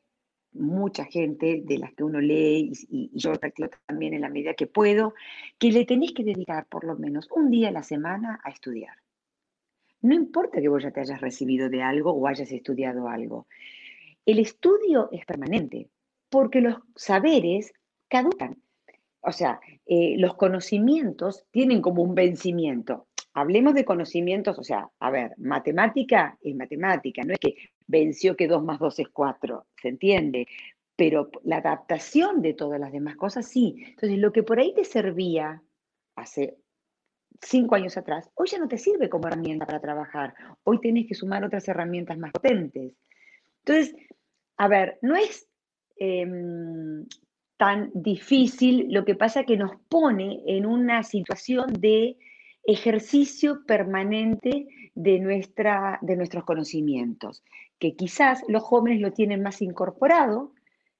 mucha 0.53 1.05
gente 1.05 1.61
de 1.63 1.77
las 1.77 1.93
que 1.93 2.03
uno 2.03 2.19
lee 2.19 2.71
y, 2.89 3.11
y 3.13 3.19
yo 3.19 3.33
practico 3.33 3.69
también 3.85 4.13
en 4.13 4.21
la 4.21 4.29
medida 4.29 4.53
que 4.53 4.67
puedo, 4.67 5.13
que 5.59 5.71
le 5.71 5.85
tenés 5.85 6.13
que 6.13 6.23
dedicar 6.23 6.65
por 6.67 6.83
lo 6.83 6.95
menos 6.97 7.27
un 7.31 7.51
día 7.51 7.69
a 7.69 7.71
la 7.71 7.83
semana 7.83 8.39
a 8.43 8.49
estudiar. 8.49 8.95
No 10.01 10.15
importa 10.15 10.61
que 10.61 10.69
vos 10.69 10.83
ya 10.83 10.91
te 10.91 11.01
hayas 11.01 11.21
recibido 11.21 11.69
de 11.69 11.81
algo 11.81 12.11
o 12.11 12.27
hayas 12.27 12.51
estudiado 12.51 13.07
algo. 13.07 13.47
El 14.25 14.39
estudio 14.39 15.09
es 15.11 15.25
permanente 15.25 15.89
porque 16.29 16.61
los 16.61 16.75
saberes 16.95 17.73
caducan. 18.07 18.61
O 19.21 19.31
sea, 19.31 19.59
eh, 19.85 20.15
los 20.17 20.35
conocimientos 20.35 21.45
tienen 21.51 21.81
como 21.81 22.03
un 22.03 22.15
vencimiento. 22.15 23.06
Hablemos 23.37 23.75
de 23.75 23.85
conocimientos, 23.85 24.57
o 24.57 24.63
sea, 24.63 24.89
a 24.99 25.11
ver, 25.11 25.35
matemática 25.37 26.39
es 26.41 26.55
matemática, 26.55 27.21
no 27.23 27.33
es 27.33 27.39
que 27.39 27.55
venció 27.85 28.35
que 28.35 28.47
2 28.47 28.63
más 28.63 28.79
2 28.79 28.97
es 28.97 29.09
4, 29.09 29.67
¿se 29.79 29.89
entiende? 29.89 30.47
Pero 30.95 31.29
la 31.43 31.57
adaptación 31.57 32.41
de 32.41 32.55
todas 32.55 32.79
las 32.79 32.91
demás 32.91 33.15
cosas 33.15 33.47
sí. 33.47 33.75
Entonces, 33.89 34.17
lo 34.17 34.31
que 34.31 34.41
por 34.41 34.59
ahí 34.59 34.73
te 34.73 34.83
servía 34.83 35.61
hace 36.15 36.57
cinco 37.39 37.75
años 37.75 37.95
atrás, 37.95 38.27
hoy 38.33 38.47
ya 38.47 38.57
no 38.57 38.67
te 38.67 38.79
sirve 38.79 39.07
como 39.07 39.27
herramienta 39.27 39.67
para 39.67 39.81
trabajar. 39.81 40.33
Hoy 40.63 40.81
tenés 40.81 41.05
que 41.05 41.13
sumar 41.13 41.45
otras 41.45 41.67
herramientas 41.67 42.17
más 42.17 42.31
potentes. 42.31 42.95
Entonces, 43.63 43.95
a 44.57 44.67
ver, 44.67 44.97
no 45.03 45.15
es 45.15 45.47
em, 45.97 47.05
tan 47.55 47.91
difícil, 47.93 48.87
lo 48.89 49.05
que 49.05 49.13
pasa 49.13 49.43
que 49.43 49.57
nos 49.57 49.79
pone 49.89 50.41
en 50.47 50.65
una 50.65 51.03
situación 51.03 51.71
de 51.73 52.17
ejercicio 52.67 53.65
permanente 53.65 54.67
de, 54.93 55.19
nuestra, 55.19 55.97
de 56.01 56.15
nuestros 56.17 56.43
conocimientos, 56.43 57.43
que 57.79 57.95
quizás 57.95 58.43
los 58.47 58.61
jóvenes 58.61 59.01
lo 59.01 59.13
tienen 59.13 59.41
más 59.41 59.61
incorporado, 59.61 60.51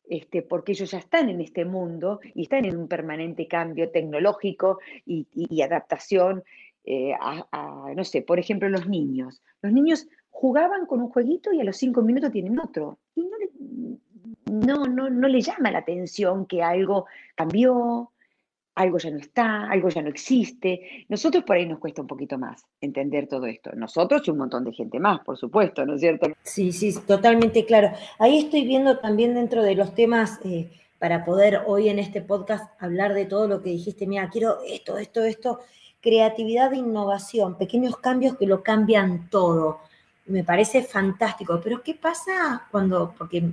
este, 0.09 0.41
porque 0.41 0.71
ellos 0.71 0.89
ya 0.91 0.99
están 0.99 1.29
en 1.29 1.41
este 1.41 1.65
mundo 1.65 2.21
y 2.33 2.43
están 2.43 2.63
en 2.63 2.77
un 2.77 2.87
permanente 2.87 3.47
cambio 3.47 3.91
tecnológico 3.91 4.79
y, 5.05 5.27
adaptación 5.61 6.43
eh, 6.85 7.13
a, 7.19 7.91
no 7.93 8.03
sé, 8.05 8.21
por 8.21 8.39
ejemplo, 8.39 8.69
los 8.69 8.87
niños. 8.87 9.43
Los 9.61 9.73
niños 9.73 10.07
jugaban 10.29 10.85
con 10.85 11.01
un 11.01 11.09
jueguito 11.09 11.51
y 11.51 11.59
a 11.59 11.65
los 11.65 11.75
cinco 11.75 12.01
minutos 12.01 12.31
tienen 12.31 12.57
otro. 12.59 12.99
Y 13.15 13.23
no 13.23 13.37
no, 14.45 14.85
no, 14.85 15.09
no 15.09 15.27
le 15.27 15.41
llama 15.41 15.71
la 15.71 15.79
atención 15.79 16.45
que 16.45 16.63
algo 16.63 17.05
cambió, 17.35 18.11
algo 18.77 18.99
ya 18.99 19.09
no 19.09 19.17
está, 19.17 19.69
algo 19.69 19.89
ya 19.89 20.01
no 20.03 20.09
existe. 20.09 21.05
Nosotros 21.09 21.43
por 21.43 21.55
ahí 21.55 21.65
nos 21.65 21.79
cuesta 21.79 22.01
un 22.01 22.07
poquito 22.07 22.37
más 22.37 22.63
entender 22.79 23.27
todo 23.27 23.47
esto. 23.47 23.71
Nosotros 23.75 24.21
y 24.25 24.31
un 24.31 24.37
montón 24.37 24.63
de 24.63 24.71
gente 24.71 24.99
más, 24.99 25.21
por 25.21 25.35
supuesto, 25.35 25.83
¿no 25.85 25.95
es 25.95 26.01
cierto? 26.01 26.27
Sí, 26.43 26.71
sí, 26.71 26.95
totalmente 27.05 27.65
claro. 27.65 27.91
Ahí 28.19 28.37
estoy 28.37 28.65
viendo 28.65 28.99
también 28.99 29.33
dentro 29.33 29.63
de 29.63 29.73
los 29.73 29.95
temas, 29.95 30.39
eh, 30.45 30.69
para 30.99 31.25
poder 31.25 31.61
hoy 31.65 31.89
en 31.89 31.99
este 31.99 32.21
podcast 32.21 32.71
hablar 32.79 33.13
de 33.13 33.25
todo 33.25 33.47
lo 33.47 33.61
que 33.61 33.69
dijiste, 33.69 34.07
mira, 34.07 34.29
quiero 34.29 34.59
esto, 34.67 34.97
esto, 34.97 35.23
esto, 35.23 35.59
creatividad 36.01 36.73
e 36.73 36.77
innovación, 36.77 37.57
pequeños 37.57 37.97
cambios 37.97 38.37
que 38.37 38.47
lo 38.47 38.63
cambian 38.63 39.29
todo. 39.29 39.79
Me 40.25 40.43
parece 40.43 40.83
fantástico, 40.83 41.59
pero 41.63 41.81
¿qué 41.81 41.95
pasa 41.95 42.67
cuando, 42.71 43.13
porque 43.17 43.43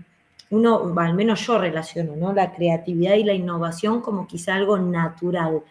uno, 0.55 0.95
al 0.97 1.15
menos 1.15 1.45
yo 1.47 1.59
relaciono, 1.59 2.15
¿no? 2.15 2.33
La 2.33 2.55
creatividad 2.55 3.15
y 3.15 3.25
la 3.25 3.35
innovación 3.35 4.01
como 4.01 4.29
quizá 4.29 4.55
algo 4.55 4.79
natural. 4.79 5.63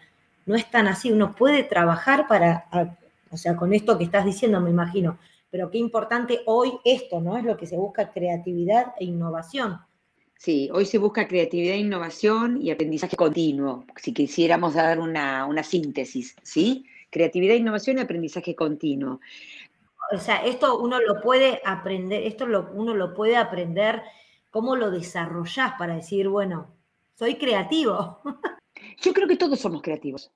No 0.44 0.54
es 0.54 0.70
tan 0.70 0.86
así, 0.86 1.10
uno 1.10 1.34
puede 1.34 1.64
trabajar 1.64 2.28
para, 2.28 2.66
o 3.30 3.36
sea, 3.38 3.56
con 3.56 3.72
esto 3.72 3.96
que 3.96 4.04
estás 4.04 4.26
diciendo, 4.26 4.60
me 4.60 4.68
imagino, 4.68 5.18
pero 5.50 5.70
qué 5.70 5.78
importante 5.78 6.40
hoy 6.44 6.72
esto, 6.84 7.20
¿no? 7.20 7.38
Es 7.38 7.44
lo 7.44 7.56
que 7.56 7.66
se 7.66 7.76
busca, 7.76 8.12
creatividad 8.12 8.92
e 8.98 9.04
innovación. 9.04 9.78
Sí, 10.36 10.68
hoy 10.70 10.84
se 10.84 10.98
busca 10.98 11.26
creatividad, 11.26 11.76
e 11.76 11.78
innovación 11.78 12.60
y 12.60 12.70
aprendizaje 12.70 13.16
continuo, 13.16 13.86
si 13.96 14.12
quisiéramos 14.12 14.74
dar 14.74 15.00
una, 15.00 15.46
una 15.46 15.62
síntesis, 15.62 16.36
¿sí? 16.42 16.84
Creatividad, 17.10 17.54
innovación 17.54 17.96
y 17.96 18.00
aprendizaje 18.02 18.54
continuo. 18.54 19.20
O 20.12 20.18
sea, 20.18 20.44
esto 20.44 20.78
uno 20.78 21.00
lo 21.00 21.22
puede 21.22 21.62
aprender, 21.64 22.24
esto 22.24 22.46
lo, 22.46 22.70
uno 22.74 22.94
lo 22.94 23.14
puede 23.14 23.36
aprender 23.36 24.02
¿Cómo 24.54 24.76
lo 24.76 24.92
desarrollás 24.92 25.72
para 25.76 25.96
decir, 25.96 26.28
bueno, 26.28 26.76
soy 27.16 27.34
creativo? 27.34 28.20
Yo 29.02 29.12
creo 29.12 29.26
que 29.26 29.34
todos 29.34 29.58
somos 29.58 29.82
creativos 29.82 30.30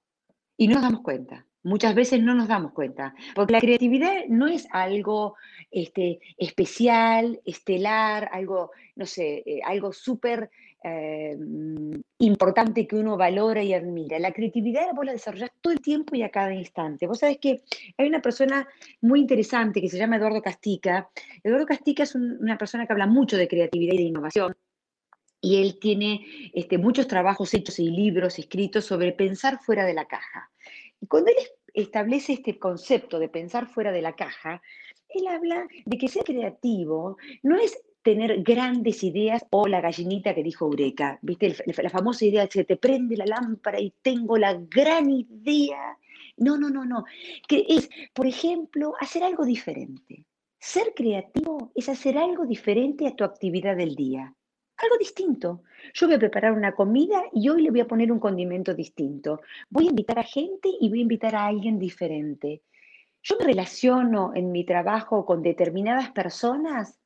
y 0.57 0.67
no 0.67 0.75
nos 0.75 0.83
damos 0.83 1.03
cuenta. 1.03 1.47
Muchas 1.63 1.95
veces 1.95 2.21
no 2.21 2.35
nos 2.35 2.49
damos 2.49 2.73
cuenta, 2.73 3.15
porque 3.37 3.53
la 3.53 3.61
creatividad 3.61 4.25
no 4.29 4.49
es 4.49 4.67
algo 4.73 5.37
este, 5.71 6.19
especial, 6.37 7.41
estelar, 7.45 8.29
algo, 8.33 8.73
no 8.97 9.07
sé, 9.07 9.45
eh, 9.47 9.61
algo 9.65 9.93
súper 9.93 10.51
eh, 10.85 11.37
importante 12.19 12.87
que 12.87 12.97
uno 12.97 13.17
valora 13.17 13.63
y 13.63 13.75
admira. 13.75 14.19
La 14.19 14.33
creatividad 14.33 14.93
vos 14.95 15.05
la 15.05 15.13
desarrollás 15.13 15.51
todo 15.61 15.73
el 15.73 15.81
tiempo 15.81 16.15
y 16.15 16.23
a 16.23 16.31
cada 16.31 16.55
instante. 16.55 17.07
Vos 17.07 17.19
sabés 17.19 17.39
que 17.39 17.63
hay 17.97 18.09
una 18.09 18.23
persona 18.23 18.67
muy 19.01 19.21
interesante 19.21 19.81
que 19.81 19.89
se 19.89 19.99
llama 19.99 20.17
Eduardo 20.17 20.43
Castica. 20.43 21.11
Eduardo 21.43 21.67
Castica 21.67 22.05
es 22.05 22.15
una 22.15 22.57
persona 22.57 22.87
que 22.87 22.93
habla 22.93 23.07
mucho 23.07 23.37
de 23.37 23.49
creatividad 23.49 23.95
y 23.95 23.99
de 23.99 24.03
innovación. 24.05 24.57
Y 25.41 25.63
él 25.63 25.79
tiene 25.81 26.27
este, 26.55 26.79
muchos 26.79 27.07
trabajos 27.07 27.55
hechos 27.55 27.79
y 27.79 27.91
libros 27.91 28.39
escritos 28.39 28.85
sobre 28.85 29.13
pensar 29.13 29.61
fuera 29.61 29.85
de 29.85 29.95
la 29.95 30.07
caja. 30.07 30.51
Y 31.01 31.07
cuando 31.07 31.31
él 31.31 31.37
establece 31.75 32.33
este 32.33 32.59
concepto 32.59 33.19
de 33.19 33.29
pensar 33.29 33.67
fuera 33.67 33.93
de 33.93 34.03
la 34.03 34.15
caja, 34.15 34.61
él 35.09 35.27
habla 35.29 35.67
de 35.87 35.99
que 35.99 36.09
ser 36.09 36.25
creativo 36.25 37.17
no 37.43 37.57
es 37.57 37.81
tener 38.09 38.43
grandes 38.43 39.05
ideas 39.05 39.45
o 39.51 39.69
la 39.69 39.83
gallinita 39.83 40.35
que 40.35 40.43
dijo 40.43 40.65
Eureka, 40.65 41.19
¿viste? 41.21 41.55
La 41.67 41.91
famosa 41.91 42.25
idea 42.25 42.43
de 42.43 42.49
que 42.49 42.65
te 42.65 42.77
prende 42.77 43.19
la 43.19 43.27
lámpara 43.27 43.79
y 43.79 43.93
tengo 44.01 44.39
la 44.39 44.55
gran 44.55 45.11
idea. 45.11 45.99
No, 46.39 46.57
no, 46.57 46.71
no, 46.71 46.87
no. 46.87 47.05
Que 47.47 47.67
es, 47.69 47.91
por 48.15 48.27
ejemplo, 48.27 48.95
hacer 48.99 49.25
algo 49.25 49.45
diferente. 49.45 50.25
Ser 50.59 50.95
creativo 50.97 51.71
es 51.75 51.91
hacer 51.91 52.17
algo 52.17 52.47
diferente 52.47 53.07
a 53.07 53.15
tu 53.15 53.25
actividad 53.25 53.77
del 53.77 53.95
día. 53.95 54.35
Algo 54.79 54.97
distinto. 54.97 55.65
Yo 55.93 56.07
voy 56.07 56.17
a 56.17 56.21
preparar 56.21 56.53
una 56.53 56.73
comida 56.73 57.25
y 57.35 57.51
hoy 57.51 57.61
le 57.61 57.71
voy 57.71 57.81
a 57.81 57.89
poner 57.89 58.11
un 58.11 58.21
condimento 58.21 58.73
distinto. 58.73 59.43
Voy 59.69 59.87
a 59.87 59.91
invitar 59.91 60.19
a 60.19 60.23
gente 60.23 60.71
y 60.81 60.89
voy 60.89 61.01
a 61.01 61.03
invitar 61.03 61.35
a 61.37 61.45
alguien 61.45 61.79
diferente. 61.79 62.63
Yo 63.23 63.37
me 63.39 63.45
relaciono 63.45 64.33
en 64.35 64.51
mi 64.51 64.65
trabajo 64.65 65.27
con 65.27 65.43
determinadas 65.43 66.11
personas 66.11 66.99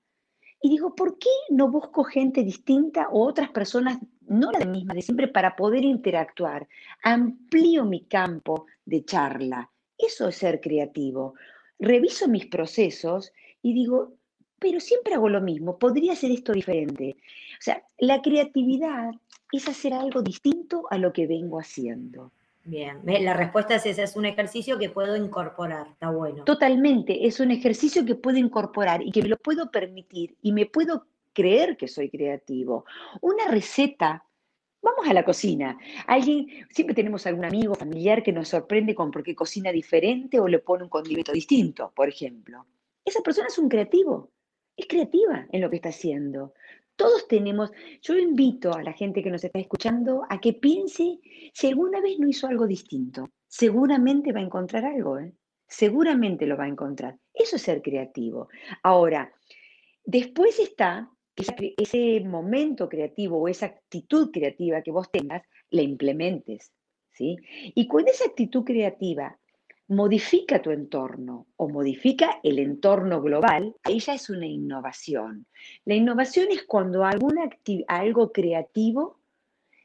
Y 0.62 0.70
digo, 0.70 0.94
¿por 0.94 1.18
qué 1.18 1.28
no 1.50 1.68
busco 1.68 2.04
gente 2.04 2.44
distinta 2.44 3.08
o 3.10 3.26
otras 3.26 3.50
personas, 3.50 3.98
no 4.28 4.52
la 4.52 4.64
misma 4.64 4.94
de 4.94 5.02
siempre, 5.02 5.26
para 5.26 5.56
poder 5.56 5.84
interactuar? 5.84 6.68
Amplío 7.02 7.84
mi 7.84 8.04
campo 8.04 8.66
de 8.84 9.04
charla. 9.04 9.68
Eso 9.98 10.28
es 10.28 10.36
ser 10.36 10.60
creativo. 10.60 11.34
Reviso 11.80 12.28
mis 12.28 12.46
procesos 12.46 13.32
y 13.60 13.74
digo, 13.74 14.14
pero 14.60 14.78
siempre 14.78 15.14
hago 15.14 15.28
lo 15.28 15.40
mismo, 15.40 15.78
podría 15.78 16.12
hacer 16.12 16.30
esto 16.30 16.52
diferente. 16.52 17.16
O 17.54 17.62
sea, 17.62 17.84
la 17.98 18.22
creatividad 18.22 19.10
es 19.50 19.68
hacer 19.68 19.92
algo 19.92 20.22
distinto 20.22 20.84
a 20.90 20.98
lo 20.98 21.12
que 21.12 21.26
vengo 21.26 21.58
haciendo. 21.58 22.30
Bien, 22.64 23.00
la 23.04 23.34
respuesta 23.34 23.74
es 23.74 23.86
esa, 23.86 24.04
es 24.04 24.14
un 24.14 24.24
ejercicio 24.24 24.78
que 24.78 24.88
puedo 24.88 25.16
incorporar, 25.16 25.88
está 25.88 26.10
bueno. 26.10 26.44
Totalmente, 26.44 27.26
es 27.26 27.40
un 27.40 27.50
ejercicio 27.50 28.04
que 28.04 28.14
puedo 28.14 28.38
incorporar 28.38 29.02
y 29.02 29.10
que 29.10 29.22
me 29.22 29.28
lo 29.28 29.36
puedo 29.36 29.70
permitir 29.70 30.36
y 30.42 30.52
me 30.52 30.66
puedo 30.66 31.06
creer 31.32 31.76
que 31.76 31.88
soy 31.88 32.08
creativo. 32.08 32.84
Una 33.20 33.48
receta, 33.48 34.24
vamos 34.80 35.08
a 35.08 35.12
la 35.12 35.24
cocina. 35.24 35.76
Alguien, 36.06 36.46
siempre 36.70 36.94
tenemos 36.94 37.26
algún 37.26 37.44
amigo, 37.44 37.74
familiar 37.74 38.22
que 38.22 38.32
nos 38.32 38.48
sorprende 38.48 38.94
con 38.94 39.10
por 39.10 39.24
qué 39.24 39.34
cocina 39.34 39.72
diferente 39.72 40.38
o 40.38 40.46
le 40.46 40.60
pone 40.60 40.84
un 40.84 40.90
condimento 40.90 41.32
distinto, 41.32 41.92
por 41.96 42.08
ejemplo. 42.08 42.66
Esa 43.04 43.22
persona 43.22 43.48
es 43.48 43.58
un 43.58 43.68
creativo, 43.68 44.30
es 44.76 44.86
creativa 44.86 45.46
en 45.50 45.60
lo 45.60 45.68
que 45.68 45.76
está 45.76 45.88
haciendo. 45.88 46.54
Todos 46.96 47.26
tenemos, 47.26 47.70
yo 48.02 48.16
invito 48.16 48.72
a 48.74 48.82
la 48.82 48.92
gente 48.92 49.22
que 49.22 49.30
nos 49.30 49.44
está 49.44 49.58
escuchando 49.58 50.24
a 50.28 50.40
que 50.40 50.52
piense 50.52 51.18
si 51.52 51.66
alguna 51.66 52.00
vez 52.00 52.18
no 52.18 52.28
hizo 52.28 52.46
algo 52.46 52.66
distinto. 52.66 53.30
Seguramente 53.48 54.32
va 54.32 54.40
a 54.40 54.44
encontrar 54.44 54.84
algo, 54.84 55.18
¿eh? 55.18 55.32
seguramente 55.68 56.46
lo 56.46 56.56
va 56.56 56.64
a 56.64 56.68
encontrar. 56.68 57.18
Eso 57.32 57.56
es 57.56 57.62
ser 57.62 57.82
creativo. 57.82 58.48
Ahora, 58.82 59.32
después 60.04 60.58
está 60.58 61.10
ese 61.34 62.20
momento 62.20 62.88
creativo 62.88 63.38
o 63.38 63.48
esa 63.48 63.66
actitud 63.66 64.30
creativa 64.30 64.82
que 64.82 64.90
vos 64.90 65.10
tengas, 65.10 65.42
la 65.70 65.82
implementes. 65.82 66.72
¿sí? 67.12 67.36
Y 67.74 67.88
con 67.88 68.06
esa 68.06 68.26
actitud 68.26 68.64
creativa 68.64 69.38
modifica 69.88 70.62
tu 70.62 70.70
entorno 70.70 71.46
o 71.56 71.68
modifica 71.68 72.40
el 72.42 72.58
entorno 72.58 73.20
global, 73.20 73.74
ya 73.84 74.14
es 74.14 74.30
una 74.30 74.46
innovación. 74.46 75.46
La 75.84 75.94
innovación 75.94 76.48
es 76.50 76.64
cuando 76.64 77.04
algo 77.04 78.32
creativo 78.32 79.20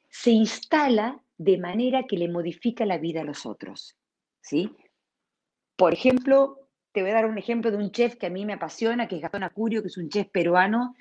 se 0.09 0.31
instala 0.31 1.21
de 1.37 1.57
manera 1.57 2.03
que 2.03 2.17
le 2.17 2.29
modifica 2.29 2.85
la 2.85 2.97
vida 2.97 3.21
a 3.21 3.25
los 3.25 3.45
otros. 3.45 3.97
¿sí? 4.41 4.71
Por 5.75 5.93
ejemplo, 5.93 6.69
te 6.91 7.01
voy 7.01 7.11
a 7.11 7.15
dar 7.15 7.25
un 7.25 7.37
ejemplo 7.37 7.69
de 7.69 7.77
un 7.77 7.91
chef 7.91 8.15
que 8.15 8.27
a 8.27 8.31
mí 8.31 8.45
me 8.45 8.53
apasiona, 8.53 9.07
que 9.07 9.17
es 9.17 9.21
Gastón 9.21 9.43
Acurio, 9.43 9.81
que 9.81 9.89
es 9.89 9.97
un 9.97 10.09
chef 10.09 10.29
peruano, 10.29 10.95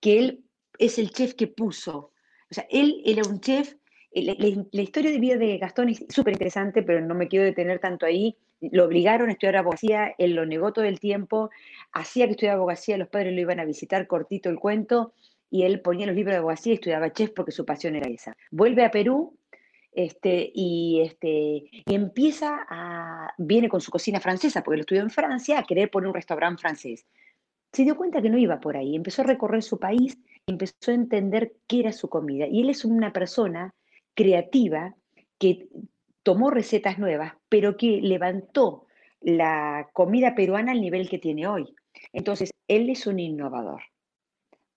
que 0.00 0.18
él 0.18 0.44
es 0.78 0.98
el 0.98 1.10
chef 1.10 1.34
que 1.34 1.46
puso. 1.46 2.12
O 2.50 2.54
sea, 2.54 2.66
él 2.68 3.00
era 3.04 3.22
un 3.28 3.40
chef 3.40 3.76
eh, 4.12 4.64
la, 4.72 4.82
historia 4.82 5.10
de 5.10 5.18
vida 5.18 5.36
de 5.36 5.58
Gastón 5.58 5.88
es 5.88 6.04
súper 6.08 6.32
interesante, 6.32 6.82
pero 6.82 7.00
no 7.00 7.14
me 7.14 7.28
quiero 7.28 7.44
detener 7.44 7.78
tanto 7.78 8.06
ahí. 8.06 8.36
Lo 8.60 8.84
obligaron 8.84 9.28
a 9.28 9.32
estudiar 9.32 9.56
abogacía, 9.56 10.14
él 10.18 10.34
lo 10.34 10.44
negó 10.44 10.72
todo 10.72 10.84
el 10.84 11.00
tiempo, 11.00 11.50
hacía 11.92 12.26
que 12.26 12.32
estudiara 12.32 12.56
abogacía, 12.56 12.98
los 12.98 13.08
padres 13.08 13.34
lo 13.34 13.40
iban 13.40 13.60
a 13.60 13.64
visitar 13.64 14.06
cortito 14.06 14.50
el 14.50 14.58
cuento, 14.58 15.14
y 15.50 15.62
él 15.62 15.80
ponía 15.80 16.06
los 16.06 16.14
libros 16.14 16.34
de 16.34 16.38
abogacía 16.38 16.72
y 16.72 16.74
estudiaba 16.74 17.12
chef 17.12 17.30
porque 17.30 17.52
su 17.52 17.64
pasión 17.64 17.96
era 17.96 18.08
esa. 18.08 18.36
Vuelve 18.50 18.84
a 18.84 18.90
Perú 18.90 19.36
este, 19.92 20.50
y, 20.54 21.00
este, 21.00 21.28
y 21.28 21.94
empieza 21.94 22.66
a, 22.68 23.34
viene 23.38 23.68
con 23.68 23.80
su 23.80 23.90
cocina 23.90 24.20
francesa, 24.20 24.62
porque 24.62 24.76
lo 24.76 24.82
estudió 24.82 25.02
en 25.02 25.10
Francia, 25.10 25.58
a 25.58 25.64
querer 25.64 25.90
poner 25.90 26.08
un 26.08 26.14
restaurante 26.14 26.60
francés. 26.60 27.06
Se 27.72 27.84
dio 27.84 27.96
cuenta 27.96 28.20
que 28.20 28.30
no 28.30 28.38
iba 28.38 28.60
por 28.60 28.76
ahí, 28.76 28.94
empezó 28.96 29.22
a 29.22 29.26
recorrer 29.26 29.62
su 29.62 29.78
país, 29.78 30.18
empezó 30.46 30.90
a 30.90 30.94
entender 30.94 31.54
qué 31.66 31.80
era 31.80 31.92
su 31.92 32.08
comida. 32.08 32.46
Y 32.46 32.62
él 32.62 32.70
es 32.70 32.84
una 32.84 33.12
persona 33.12 33.74
creativa 34.20 34.94
que 35.38 35.70
tomó 36.22 36.50
recetas 36.50 36.98
nuevas, 36.98 37.32
pero 37.48 37.78
que 37.78 38.02
levantó 38.02 38.86
la 39.22 39.88
comida 39.94 40.34
peruana 40.34 40.72
al 40.72 40.80
nivel 40.82 41.08
que 41.08 41.18
tiene 41.18 41.46
hoy. 41.46 41.74
Entonces, 42.12 42.50
él 42.68 42.90
es 42.90 43.06
un 43.06 43.18
innovador, 43.18 43.80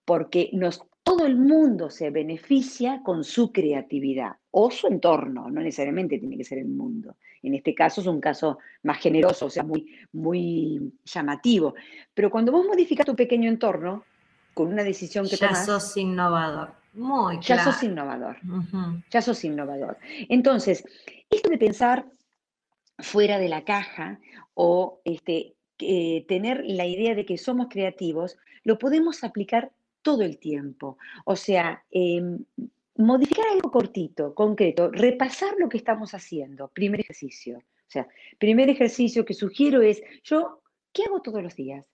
porque 0.06 0.48
nos, 0.54 0.82
todo 1.02 1.26
el 1.26 1.36
mundo 1.36 1.90
se 1.90 2.08
beneficia 2.08 3.02
con 3.04 3.22
su 3.22 3.52
creatividad 3.52 4.36
o 4.50 4.70
su 4.70 4.86
entorno, 4.86 5.50
no 5.50 5.60
necesariamente 5.60 6.18
tiene 6.18 6.38
que 6.38 6.44
ser 6.44 6.58
el 6.58 6.68
mundo. 6.68 7.16
En 7.42 7.54
este 7.54 7.74
caso 7.74 8.00
es 8.00 8.06
un 8.06 8.22
caso 8.22 8.58
más 8.82 8.98
generoso, 8.98 9.46
o 9.46 9.50
sea, 9.50 9.62
muy, 9.62 9.94
muy 10.12 10.94
llamativo. 11.04 11.74
Pero 12.14 12.30
cuando 12.30 12.50
vos 12.50 12.64
modificas 12.64 13.04
tu 13.04 13.14
pequeño 13.14 13.50
entorno, 13.50 14.04
con 14.54 14.68
una 14.68 14.84
decisión 14.84 15.28
que 15.28 15.36
ya 15.36 15.54
sos 15.54 15.94
innovador. 15.98 16.83
Muy 16.94 17.40
ya 17.40 17.62
sos 17.62 17.82
innovador. 17.82 18.36
Ya 19.10 19.20
sos 19.20 19.44
innovador. 19.44 19.98
Entonces, 20.28 20.84
esto 21.28 21.50
de 21.50 21.58
pensar 21.58 22.06
fuera 22.98 23.38
de 23.38 23.48
la 23.48 23.64
caja 23.64 24.20
o 24.54 25.00
este, 25.04 25.54
tener 25.76 26.62
la 26.64 26.86
idea 26.86 27.14
de 27.14 27.26
que 27.26 27.36
somos 27.36 27.66
creativos, 27.68 28.36
lo 28.62 28.78
podemos 28.78 29.24
aplicar 29.24 29.72
todo 30.02 30.22
el 30.22 30.38
tiempo. 30.38 30.98
O 31.24 31.34
sea, 31.34 31.84
em, 31.90 32.44
modificar 32.96 33.46
algo 33.48 33.70
cortito, 33.70 34.34
concreto, 34.34 34.90
repasar 34.90 35.54
lo 35.58 35.68
que 35.68 35.78
estamos 35.78 36.14
haciendo. 36.14 36.68
Primer 36.68 37.00
ejercicio. 37.00 37.58
O 37.58 37.90
sea, 37.94 38.08
primer 38.38 38.70
ejercicio 38.70 39.24
que 39.24 39.34
sugiero 39.34 39.82
es, 39.82 40.02
yo, 40.22 40.62
¿qué 40.92 41.04
hago 41.04 41.22
todos 41.22 41.42
los 41.42 41.56
días? 41.56 41.84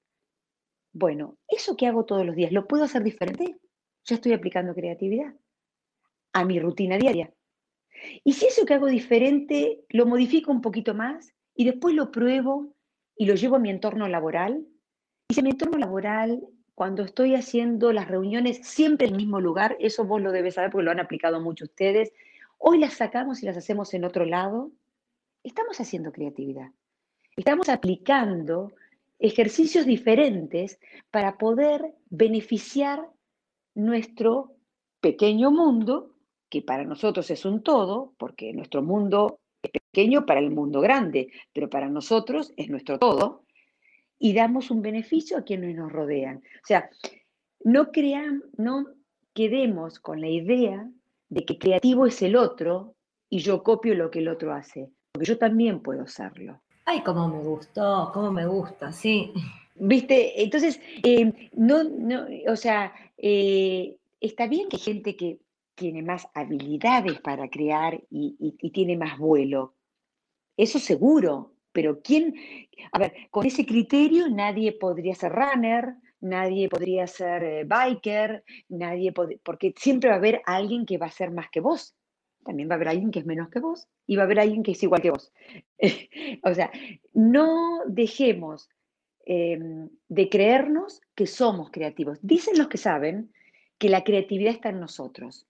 Bueno, 0.92 1.36
eso 1.48 1.76
que 1.76 1.86
hago 1.86 2.04
todos 2.04 2.26
los 2.26 2.34
días, 2.34 2.52
¿lo 2.52 2.66
puedo 2.66 2.84
hacer 2.84 3.02
diferente? 3.02 3.56
Ya 4.04 4.16
estoy 4.16 4.32
aplicando 4.32 4.74
creatividad 4.74 5.34
a 6.32 6.44
mi 6.44 6.58
rutina 6.60 6.96
diaria. 6.96 7.32
Y 8.24 8.32
si 8.32 8.46
eso 8.46 8.64
que 8.64 8.74
hago 8.74 8.86
diferente 8.86 9.84
lo 9.88 10.06
modifico 10.06 10.50
un 10.50 10.62
poquito 10.62 10.94
más 10.94 11.34
y 11.54 11.64
después 11.64 11.94
lo 11.94 12.10
pruebo 12.10 12.74
y 13.16 13.26
lo 13.26 13.34
llevo 13.34 13.56
a 13.56 13.60
mi 13.60 13.70
entorno 13.70 14.08
laboral, 14.08 14.66
y 15.28 15.34
si 15.34 15.42
mi 15.42 15.50
entorno 15.50 15.78
laboral, 15.78 16.42
cuando 16.74 17.02
estoy 17.02 17.34
haciendo 17.34 17.92
las 17.92 18.08
reuniones 18.08 18.66
siempre 18.66 19.06
en 19.06 19.12
el 19.12 19.18
mismo 19.18 19.40
lugar, 19.40 19.76
eso 19.80 20.04
vos 20.04 20.22
lo 20.22 20.32
debes 20.32 20.54
saber 20.54 20.70
porque 20.70 20.84
lo 20.86 20.90
han 20.90 21.00
aplicado 21.00 21.40
mucho 21.40 21.64
ustedes, 21.64 22.12
hoy 22.56 22.78
las 22.78 22.94
sacamos 22.94 23.42
y 23.42 23.46
las 23.46 23.56
hacemos 23.56 23.92
en 23.92 24.04
otro 24.04 24.24
lado, 24.24 24.72
estamos 25.44 25.78
haciendo 25.78 26.12
creatividad. 26.12 26.70
Estamos 27.36 27.68
aplicando 27.68 28.72
ejercicios 29.18 29.84
diferentes 29.84 30.80
para 31.10 31.36
poder 31.36 31.94
beneficiar 32.08 33.06
nuestro 33.74 34.56
pequeño 35.00 35.50
mundo, 35.50 36.14
que 36.48 36.62
para 36.62 36.84
nosotros 36.84 37.30
es 37.30 37.44
un 37.44 37.62
todo, 37.62 38.14
porque 38.18 38.52
nuestro 38.52 38.82
mundo 38.82 39.40
es 39.62 39.70
pequeño 39.70 40.26
para 40.26 40.40
el 40.40 40.50
mundo 40.50 40.80
grande, 40.80 41.28
pero 41.52 41.70
para 41.70 41.88
nosotros 41.88 42.52
es 42.56 42.68
nuestro 42.68 42.98
todo, 42.98 43.44
y 44.18 44.34
damos 44.34 44.70
un 44.70 44.82
beneficio 44.82 45.38
a 45.38 45.44
quienes 45.44 45.74
nos 45.76 45.90
rodean. 45.90 46.38
O 46.38 46.66
sea, 46.66 46.90
no 47.64 47.90
crean, 47.90 48.42
no 48.56 48.86
quedemos 49.34 49.98
con 49.98 50.20
la 50.20 50.28
idea 50.28 50.88
de 51.28 51.44
que 51.44 51.58
creativo 51.58 52.06
es 52.06 52.20
el 52.22 52.36
otro 52.36 52.94
y 53.28 53.38
yo 53.38 53.62
copio 53.62 53.94
lo 53.94 54.10
que 54.10 54.18
el 54.18 54.28
otro 54.28 54.52
hace, 54.52 54.90
porque 55.12 55.28
yo 55.28 55.38
también 55.38 55.80
puedo 55.80 56.02
hacerlo. 56.02 56.60
Ay, 56.84 57.02
cómo 57.02 57.28
me 57.28 57.42
gustó, 57.42 58.10
cómo 58.12 58.32
me 58.32 58.46
gusta, 58.46 58.92
sí. 58.92 59.32
¿Viste? 59.82 60.42
Entonces, 60.42 60.78
eh, 61.02 61.50
no, 61.54 61.84
no, 61.84 62.26
o 62.48 62.56
sea, 62.56 62.92
eh, 63.16 63.96
está 64.20 64.46
bien 64.46 64.68
que 64.68 64.76
gente 64.76 65.16
que 65.16 65.38
tiene 65.74 66.02
más 66.02 66.28
habilidades 66.34 67.18
para 67.20 67.48
crear 67.48 68.02
y, 68.10 68.52
tiene 68.72 68.98
más 68.98 69.18
vuelo. 69.18 69.74
Eso 70.54 70.78
seguro, 70.78 71.54
pero 71.72 72.02
¿quién? 72.02 72.34
A 72.92 72.98
ver, 72.98 73.14
con 73.30 73.46
ese 73.46 73.64
criterio 73.64 74.28
nadie 74.28 74.72
podría 74.72 75.14
ser 75.14 75.32
runner, 75.32 75.94
nadie 76.20 76.68
podría 76.68 77.06
ser 77.06 77.42
eh, 77.42 77.64
biker, 77.64 78.44
nadie 78.68 79.12
porque 79.42 79.72
siempre 79.78 80.10
va 80.10 80.16
a 80.16 80.18
haber 80.18 80.42
alguien 80.44 80.84
que 80.84 80.98
va 80.98 81.06
a 81.06 81.10
ser 81.10 81.30
más 81.30 81.48
que 81.50 81.60
vos 81.60 81.96
también 82.44 82.68
va 82.68 82.74
a 82.74 82.76
haber 82.76 82.88
alguien 82.88 83.10
que 83.10 83.18
es 83.20 83.26
menos 83.26 83.48
que 83.50 83.60
vos 83.60 83.86
y 84.06 84.16
va 84.16 84.22
a 84.22 84.24
haber 84.24 84.40
alguien 84.40 84.62
que 84.62 84.72
es 84.72 84.82
igual 84.82 85.02
que 85.02 85.10
vos. 85.10 85.32
o 86.42 86.54
sea, 86.54 86.70
no 87.12 87.80
dejemos 87.86 88.68
em, 89.24 89.88
de 90.08 90.28
creernos 90.28 91.00
que 91.14 91.26
somos 91.26 91.70
creativos. 91.70 92.18
Dicen 92.22 92.58
los 92.58 92.68
que 92.68 92.78
saben 92.78 93.32
que 93.78 93.88
la 93.88 94.04
creatividad 94.04 94.52
está 94.52 94.70
en 94.70 94.80
nosotros 94.80 95.46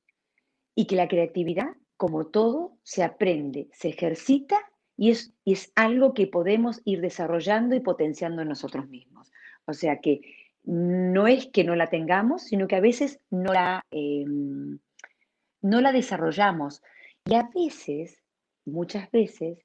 y 0.74 0.86
que 0.86 0.96
la 0.96 1.08
creatividad, 1.08 1.76
como 1.96 2.26
todo, 2.26 2.76
se 2.82 3.02
aprende, 3.02 3.68
se 3.72 3.88
ejercita 3.88 4.58
y 4.96 5.10
es, 5.10 5.32
es 5.44 5.72
algo 5.74 6.14
que 6.14 6.26
podemos 6.26 6.82
ir 6.84 7.00
desarrollando 7.00 7.74
y 7.74 7.80
potenciando 7.80 8.42
en 8.42 8.48
nosotros 8.48 8.88
mismos. 8.88 9.32
O 9.66 9.72
sea 9.72 10.00
que 10.00 10.20
no 10.64 11.26
es 11.26 11.46
que 11.46 11.64
no 11.64 11.74
la 11.74 11.88
tengamos, 11.88 12.42
sino 12.42 12.68
que 12.68 12.76
a 12.76 12.80
veces 12.80 13.18
no 13.30 13.52
la... 13.52 13.84
Em, 13.90 14.78
no 15.62 15.80
la 15.80 15.92
desarrollamos. 15.92 16.82
Y 17.24 17.34
a 17.34 17.50
veces, 17.54 18.22
muchas 18.64 19.10
veces, 19.10 19.58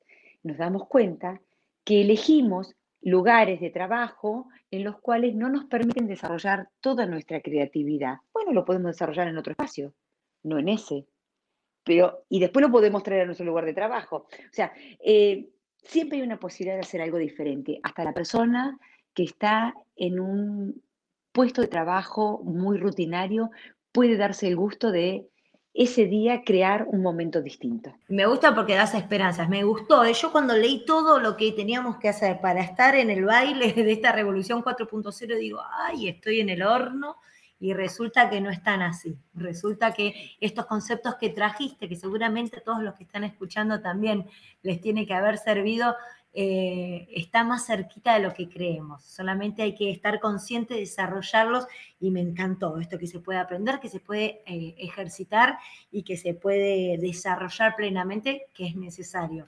nos 0.44 0.58
damos 0.58 0.88
cuenta 0.88 1.41
que 1.84 2.02
elegimos 2.02 2.76
lugares 3.06 3.62
de 3.62 3.70
trabajo 3.70 4.50
en 4.72 4.84
los 4.84 5.00
cuales 5.00 5.36
no 5.36 5.48
nos 5.48 5.65
permiten 5.65 6.08
desarrollar 6.08 6.70
toda 6.82 7.06
nuestra 7.06 7.39
creatividad. 7.39 8.18
Bueno, 8.34 8.52
lo 8.52 8.65
podemos 8.65 8.91
desarrollar 8.91 9.28
en 9.28 9.38
otro 9.38 9.52
espacio, 9.52 9.94
no 10.44 10.58
en 10.58 10.70
ese. 10.70 11.06
Pero, 11.84 12.26
y 12.30 12.39
después 12.39 12.65
lo 12.65 12.72
podemos 12.72 13.04
traer 13.04 13.22
a 13.22 13.26
nuestro 13.26 13.46
lugar 13.46 13.65
de 13.65 13.76
trabajo. 13.76 14.28
O 14.28 14.52
sea, 14.54 14.74
eh, 15.00 15.48
siempre 15.84 16.18
hay 16.18 16.24
una 16.24 16.39
posibilidad 16.39 16.78
de 16.78 16.82
hacer 16.82 17.00
algo 17.00 17.20
diferente. 17.20 17.80
Hasta 17.84 18.04
la 18.04 18.12
persona 18.12 18.80
que 19.13 19.24
está 19.24 19.76
en 19.96 20.20
un 20.20 20.82
puesto 21.32 21.62
de 21.62 21.68
trabajo 21.68 22.41
muy 22.44 22.80
rutinario 22.80 23.52
puede 23.91 24.18
darse 24.18 24.48
el 24.48 24.56
gusto 24.56 24.91
de 24.91 25.28
ese 25.76 26.06
día 26.06 26.44
crear 26.46 26.88
un 26.90 27.02
momento 27.02 27.42
distinto. 27.42 27.94
Me 28.08 28.26
gusta 28.26 28.56
porque 28.56 28.76
das 28.76 28.94
esperanzas, 28.94 29.50
me 29.50 29.66
gustó. 29.66 30.10
Yo 30.10 30.32
cuando 30.32 30.56
leí 30.56 30.86
todo 30.86 31.20
lo 31.20 31.36
que 31.36 31.52
teníamos 31.52 31.98
que 31.98 32.08
hacer 32.08 32.40
para 32.40 32.62
estar 32.62 32.96
en 32.96 33.10
el 33.10 33.26
baile 33.26 33.74
de 33.74 33.92
esta 33.92 34.14
revolución 34.14 34.64
4.0, 34.64 35.38
digo, 35.38 35.62
ay, 35.70 36.08
estoy 36.08 36.40
en 36.40 36.50
el 36.50 36.64
horno 36.64 37.18
y 37.60 37.74
resulta 37.74 38.30
que 38.30 38.40
no 38.40 38.50
están 38.50 38.82
así. 38.82 39.18
Resulta 39.34 39.94
que 39.94 40.38
estos 40.40 40.66
conceptos 40.66 41.16
que 41.16 41.30
trajiste, 41.30 41.90
que 41.90 41.98
seguramente 41.98 42.62
todos 42.62 42.82
los 42.82 42.96
que 42.96 43.04
están 43.04 43.26
escuchando 43.26 43.82
también 43.82 44.26
les 44.62 44.80
tiene 44.80 45.06
que 45.06 45.14
haber 45.14 45.38
servido, 45.38 45.94
eh, 46.38 47.08
está 47.12 47.45
más 47.45 47.65
cerquita 47.65 48.15
de 48.15 48.19
lo 48.19 48.34
que 48.34 48.50
creemos. 48.50 49.06
Solamente 49.06 49.62
hay 49.62 49.74
que 49.74 49.89
estar 49.89 50.19
consciente 50.19 50.74
de 50.74 50.82
desarrollarlos 50.82 51.65
y 51.98 52.12
me 52.12 52.19
encantó 52.19 52.78
esto 52.78 53.00
que 53.00 53.08
se 53.08 53.21
puede 53.21 53.39
aprender, 53.39 53.80
que 53.80 53.88
se 53.88 54.02
puede 54.02 54.43
eh, 54.45 54.76
ejercitar 54.78 55.58
y 55.91 56.04
que 56.04 56.17
se 56.17 56.34
puede 56.34 56.98
desarrollar 56.98 57.78
plenamente, 57.78 58.48
que 58.54 58.67
es 58.67 58.76
necesario. 58.76 59.48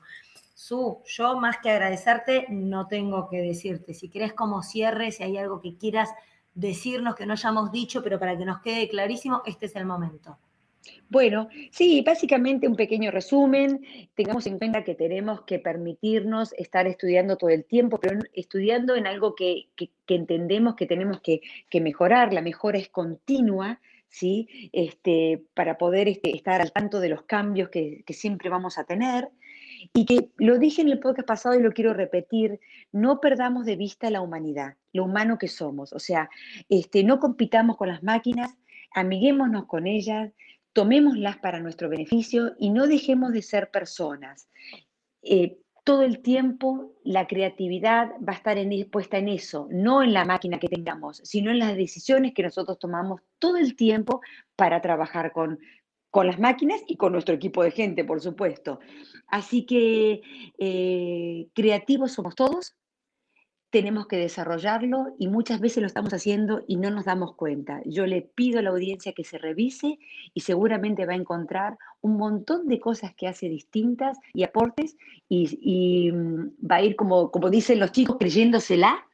Su, 0.56 1.02
yo 1.06 1.38
más 1.38 1.58
que 1.58 1.71
agradecerte, 1.71 2.45
no 2.50 2.88
tengo 2.88 3.28
que 3.28 3.41
decirte. 3.41 3.93
Si 3.93 4.08
querés 4.08 4.32
como 4.32 4.63
cierre, 4.63 5.12
si 5.12 5.23
hay 5.23 5.38
algo 5.38 5.60
que 5.60 5.76
quieras 5.76 6.10
decirnos 6.54 7.15
que 7.15 7.26
no 7.26 7.34
hayamos 7.34 7.69
dicho, 7.73 8.02
pero 8.02 8.17
para 8.17 8.38
que 8.38 8.45
nos 8.45 8.62
quede 8.62 8.88
clarísimo, 8.88 9.41
este 9.45 9.65
es 9.65 9.76
el 9.76 9.86
momento. 9.86 10.38
Bueno, 11.10 11.47
sí, 11.71 12.04
básicamente 12.06 12.67
un 12.67 12.76
pequeño 12.76 13.12
resumen. 13.12 13.86
Tengamos 14.15 14.45
en 14.45 14.58
cuenta 14.58 14.84
que 14.84 14.95
tenemos 14.95 15.41
que 15.43 15.60
permitirnos 15.60 16.54
estar 16.54 16.86
estudiando 16.88 17.38
todo 17.38 17.50
el 17.50 17.63
tiempo, 17.63 18.00
pero 18.00 18.19
estudiando 18.34 18.95
en 18.95 19.08
algo 19.08 19.34
que, 19.36 19.69
entendemos 20.08 20.76
que 20.76 20.86
tenemos 20.86 21.21
que, 21.21 21.41
mejorar. 21.80 22.34
La 22.34 22.41
mejora 22.41 22.78
es 22.78 22.89
continua, 22.89 23.80
¿sí? 24.10 24.69
Este, 24.73 25.43
para 25.54 25.78
poder 25.78 26.10
este, 26.10 26.36
estar 26.36 26.62
al 26.62 26.73
tanto 26.73 27.00
de 27.00 27.10
los 27.10 27.23
cambios 27.23 27.69
que, 27.69 28.04
siempre 28.10 28.50
vamos 28.50 28.78
a 28.78 28.84
tener. 28.84 29.30
Y 29.93 30.06
que 30.06 30.32
lo 30.38 30.58
dije 30.58 30.82
en 30.82 30.89
el 30.89 31.00
podcast 31.00 31.28
pasado 31.28 31.56
y 31.56 31.62
lo 31.62 31.71
quiero 31.71 31.93
repetir, 31.93 32.60
no 32.91 33.21
perdamos 33.21 33.65
de 33.65 33.76
vista 33.76 34.10
la 34.10 34.21
humanidad, 34.21 34.76
lo 34.91 35.06
humano 35.06 35.38
que 35.38 35.47
somos. 35.47 35.93
O 35.93 36.00
sea, 36.00 36.30
este, 36.67 37.04
no 37.04 37.19
compitamos 37.19 37.78
con 37.78 37.88
las 37.88 38.04
máquinas, 38.04 38.58
amiguémonos 38.93 39.67
con 39.67 39.88
ellas, 39.88 40.34
tomémoslas 40.78 41.38
para 41.38 41.60
nuestro 41.60 41.90
beneficio 41.90 42.54
y 42.60 42.70
no 42.70 42.86
dejemos 42.86 43.34
de 43.34 43.42
ser 43.42 43.72
personas. 43.72 44.48
Eh, 45.24 45.58
todo 45.84 46.04
el 46.04 46.20
tiempo 46.20 46.94
la 47.04 47.26
creatividad 47.26 48.12
va 48.22 48.34
a 48.34 48.36
estar 48.36 48.60
puesta 48.92 49.18
en 49.18 49.28
eso, 49.28 49.68
no 49.72 50.04
en 50.04 50.13
la 50.13 50.24
máquina 50.24 50.60
que 50.60 50.68
tengamos, 50.68 51.20
sino 51.24 51.50
en 51.50 51.58
las 51.58 51.76
decisiones 51.76 52.36
que 52.36 52.44
nosotros 52.44 52.78
tomamos 52.78 53.22
todo 53.40 53.58
el 53.58 53.76
tiempo 53.76 54.22
para 54.56 54.80
trabajar 54.80 55.32
con, 55.32 55.58
con 56.12 56.28
las 56.28 56.38
máquinas 56.38 56.80
y 56.88 56.96
con 56.96 57.12
nuestro 57.12 57.34
equipo 57.34 57.63
de 57.63 57.72
gente, 57.72 58.06
por 58.06 58.22
supuesto. 58.22 58.80
Así 59.26 59.66
que 59.66 60.22
eh, 60.60 61.48
creativos 61.56 62.12
somos 62.12 62.36
todos, 62.36 62.76
tenemos 63.69 64.08
que 64.08 64.17
desarrollarlo 64.17 65.15
y 65.19 65.27
muchas 65.27 65.60
veces 65.60 65.82
lo 65.82 65.88
estamos 65.88 66.13
haciendo 66.13 66.63
y 66.67 66.77
no 66.77 66.89
nos 66.89 67.06
damos 67.06 67.36
cuenta. 67.36 67.82
Yo 67.86 68.06
le 68.06 68.21
pido 68.21 68.60
a 68.60 68.62
la 68.62 68.69
audiencia 68.69 69.13
que 69.13 69.25
se 69.25 69.38
revise 69.38 69.99
y 70.34 70.41
seguramente 70.41 71.06
va 71.06 71.13
a 71.13 71.17
encontrar 71.17 71.77
un 72.01 72.17
montón 72.17 72.67
de 72.67 72.80
cosas 72.80 73.13
que 73.15 73.27
hace 73.27 73.49
distintas 73.49 74.17
y 74.34 74.43
aportes 74.43 74.95
y, 75.27 76.12
mm, 76.12 76.49
va 76.69 76.77
a 76.77 76.82
ir 76.82 76.95
como, 76.95 77.30
como 77.30 77.49
dicen 77.49 77.80
los 77.80 77.91
chicos, 77.91 78.17
creyéndosela, 78.17 79.06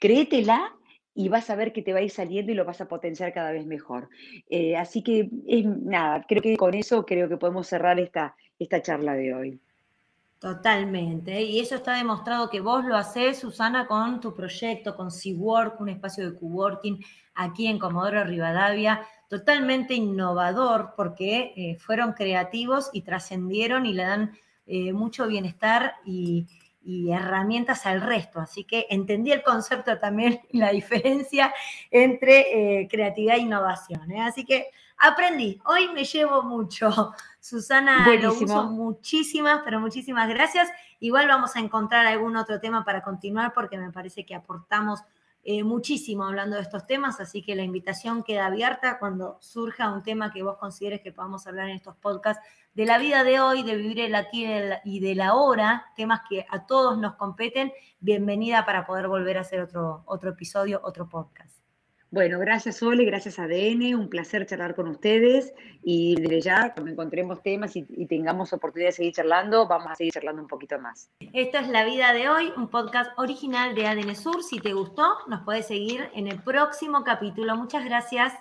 créetela 0.00 0.74
y 1.14 1.28
vas 1.28 1.50
a 1.50 1.56
ver 1.56 1.72
que 1.72 1.82
te 1.82 1.92
va 1.92 1.98
a 1.98 2.02
ir 2.02 2.10
saliendo 2.10 2.52
y 2.52 2.54
lo 2.54 2.64
vas 2.64 2.80
a 2.80 2.86
potenciar 2.86 3.32
cada 3.32 3.50
vez 3.50 3.66
mejor. 3.66 4.08
Eh, 4.48 4.76
así 4.76 5.02
que 5.02 5.28
nada, 5.64 6.24
creo 6.28 6.42
que 6.42 6.56
con 6.56 6.74
eso 6.74 7.04
creo 7.04 7.28
que 7.28 7.36
podemos 7.36 7.66
cerrar 7.66 7.98
esta, 7.98 8.36
esta 8.60 8.80
charla 8.82 9.14
de 9.14 9.34
hoy. 9.34 9.60
Totalmente. 10.38 11.42
Y 11.42 11.58
eso 11.58 11.74
está 11.74 11.94
demostrado 11.96 12.48
que 12.48 12.60
vos 12.60 12.84
lo 12.84 12.96
haces, 12.96 13.38
Susana, 13.38 13.88
con 13.88 14.20
tu 14.20 14.34
proyecto, 14.34 14.94
con 14.94 15.10
SeaWork, 15.10 15.80
un 15.80 15.88
espacio 15.88 16.30
de 16.30 16.38
coworking 16.38 17.04
aquí 17.34 17.66
en 17.66 17.78
Comodoro 17.78 18.22
Rivadavia, 18.22 19.04
totalmente 19.28 19.94
innovador 19.94 20.94
porque 20.96 21.52
eh, 21.56 21.76
fueron 21.76 22.12
creativos 22.12 22.88
y 22.92 23.02
trascendieron 23.02 23.84
y 23.86 23.94
le 23.94 24.02
dan 24.04 24.32
eh, 24.66 24.92
mucho 24.92 25.26
bienestar 25.26 25.94
y, 26.04 26.46
herramientas 27.10 27.84
al 27.84 28.00
resto. 28.00 28.40
Así 28.40 28.64
que 28.64 28.86
entendí 28.88 29.30
el 29.30 29.42
concepto 29.42 29.98
también 29.98 30.40
y 30.50 30.58
la 30.58 30.70
diferencia 30.72 31.52
entre 31.90 32.80
eh, 32.80 32.88
creatividad 32.88 33.36
e 33.36 33.40
innovación. 33.40 34.10
Así 34.12 34.46
que 34.46 34.68
aprendí. 34.98 35.60
Hoy 35.64 35.88
me 35.92 36.04
llevo 36.04 36.42
mucho. 36.42 37.12
Susana, 37.40 38.06
lo 38.20 38.32
uso 38.32 38.64
muchísimas, 38.64 39.62
pero 39.64 39.80
muchísimas 39.80 40.28
gracias. 40.28 40.68
Igual 41.00 41.28
vamos 41.28 41.56
a 41.56 41.60
encontrar 41.60 42.06
algún 42.06 42.36
otro 42.36 42.60
tema 42.60 42.84
para 42.84 43.02
continuar 43.02 43.52
porque 43.54 43.78
me 43.78 43.90
parece 43.92 44.26
que 44.26 44.34
aportamos 44.34 45.00
eh, 45.44 45.62
muchísimo 45.62 46.24
hablando 46.24 46.56
de 46.56 46.62
estos 46.62 46.86
temas, 46.86 47.20
así 47.20 47.42
que 47.42 47.54
la 47.54 47.62
invitación 47.62 48.22
queda 48.22 48.46
abierta 48.46 48.98
cuando 48.98 49.38
surja 49.40 49.90
un 49.90 50.02
tema 50.02 50.32
que 50.32 50.42
vos 50.42 50.58
consideres 50.58 51.00
que 51.00 51.12
podamos 51.12 51.46
hablar 51.46 51.68
en 51.68 51.76
estos 51.76 51.96
podcasts 51.96 52.42
de 52.74 52.84
la 52.84 52.98
vida 52.98 53.24
de 53.24 53.40
hoy, 53.40 53.62
de 53.62 53.76
vivir 53.76 54.00
el 54.00 54.14
aquí 54.14 54.46
y 54.84 55.00
de 55.00 55.14
la 55.14 55.34
hora, 55.34 55.86
temas 55.96 56.20
que 56.28 56.44
a 56.50 56.66
todos 56.66 56.98
nos 56.98 57.14
competen. 57.14 57.72
Bienvenida 58.00 58.66
para 58.66 58.84
poder 58.84 59.08
volver 59.08 59.38
a 59.38 59.42
hacer 59.42 59.60
otro, 59.60 60.02
otro 60.06 60.30
episodio, 60.30 60.80
otro 60.82 61.08
podcast. 61.08 61.57
Bueno, 62.10 62.38
gracias 62.38 62.82
Ole, 62.82 63.04
gracias 63.04 63.38
ADN, 63.38 63.94
un 63.94 64.08
placer 64.08 64.46
charlar 64.46 64.74
con 64.74 64.88
ustedes 64.88 65.52
y 65.84 66.14
desde 66.16 66.40
ya, 66.40 66.72
cuando 66.72 66.90
encontremos 66.90 67.42
temas 67.42 67.76
y, 67.76 67.86
y, 67.90 68.06
tengamos 68.06 68.52
oportunidad 68.54 68.88
de 68.88 68.92
seguir 68.92 69.12
charlando, 69.12 69.68
vamos 69.68 69.92
a 69.92 69.94
seguir 69.94 70.14
charlando 70.14 70.40
un 70.40 70.48
poquito 70.48 70.78
más. 70.78 71.10
Esta 71.34 71.60
es 71.60 71.68
La 71.68 71.84
Vida 71.84 72.14
de 72.14 72.30
Hoy, 72.30 72.52
un 72.56 72.68
podcast 72.68 73.10
original 73.18 73.74
de 73.74 73.86
ADN 73.86 74.16
Sur. 74.16 74.42
Si 74.42 74.58
te 74.58 74.72
gustó, 74.72 75.06
nos 75.28 75.42
puedes 75.44 75.66
seguir 75.66 76.08
en 76.14 76.28
el 76.28 76.42
próximo 76.42 77.04
capítulo. 77.04 77.56
Muchas 77.56 77.84
gracias. 77.84 78.32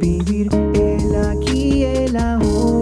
Vivir 0.00 0.48
el 0.74 1.16
aquí, 1.24 1.84
el 1.84 2.16
ahora. 2.16 2.77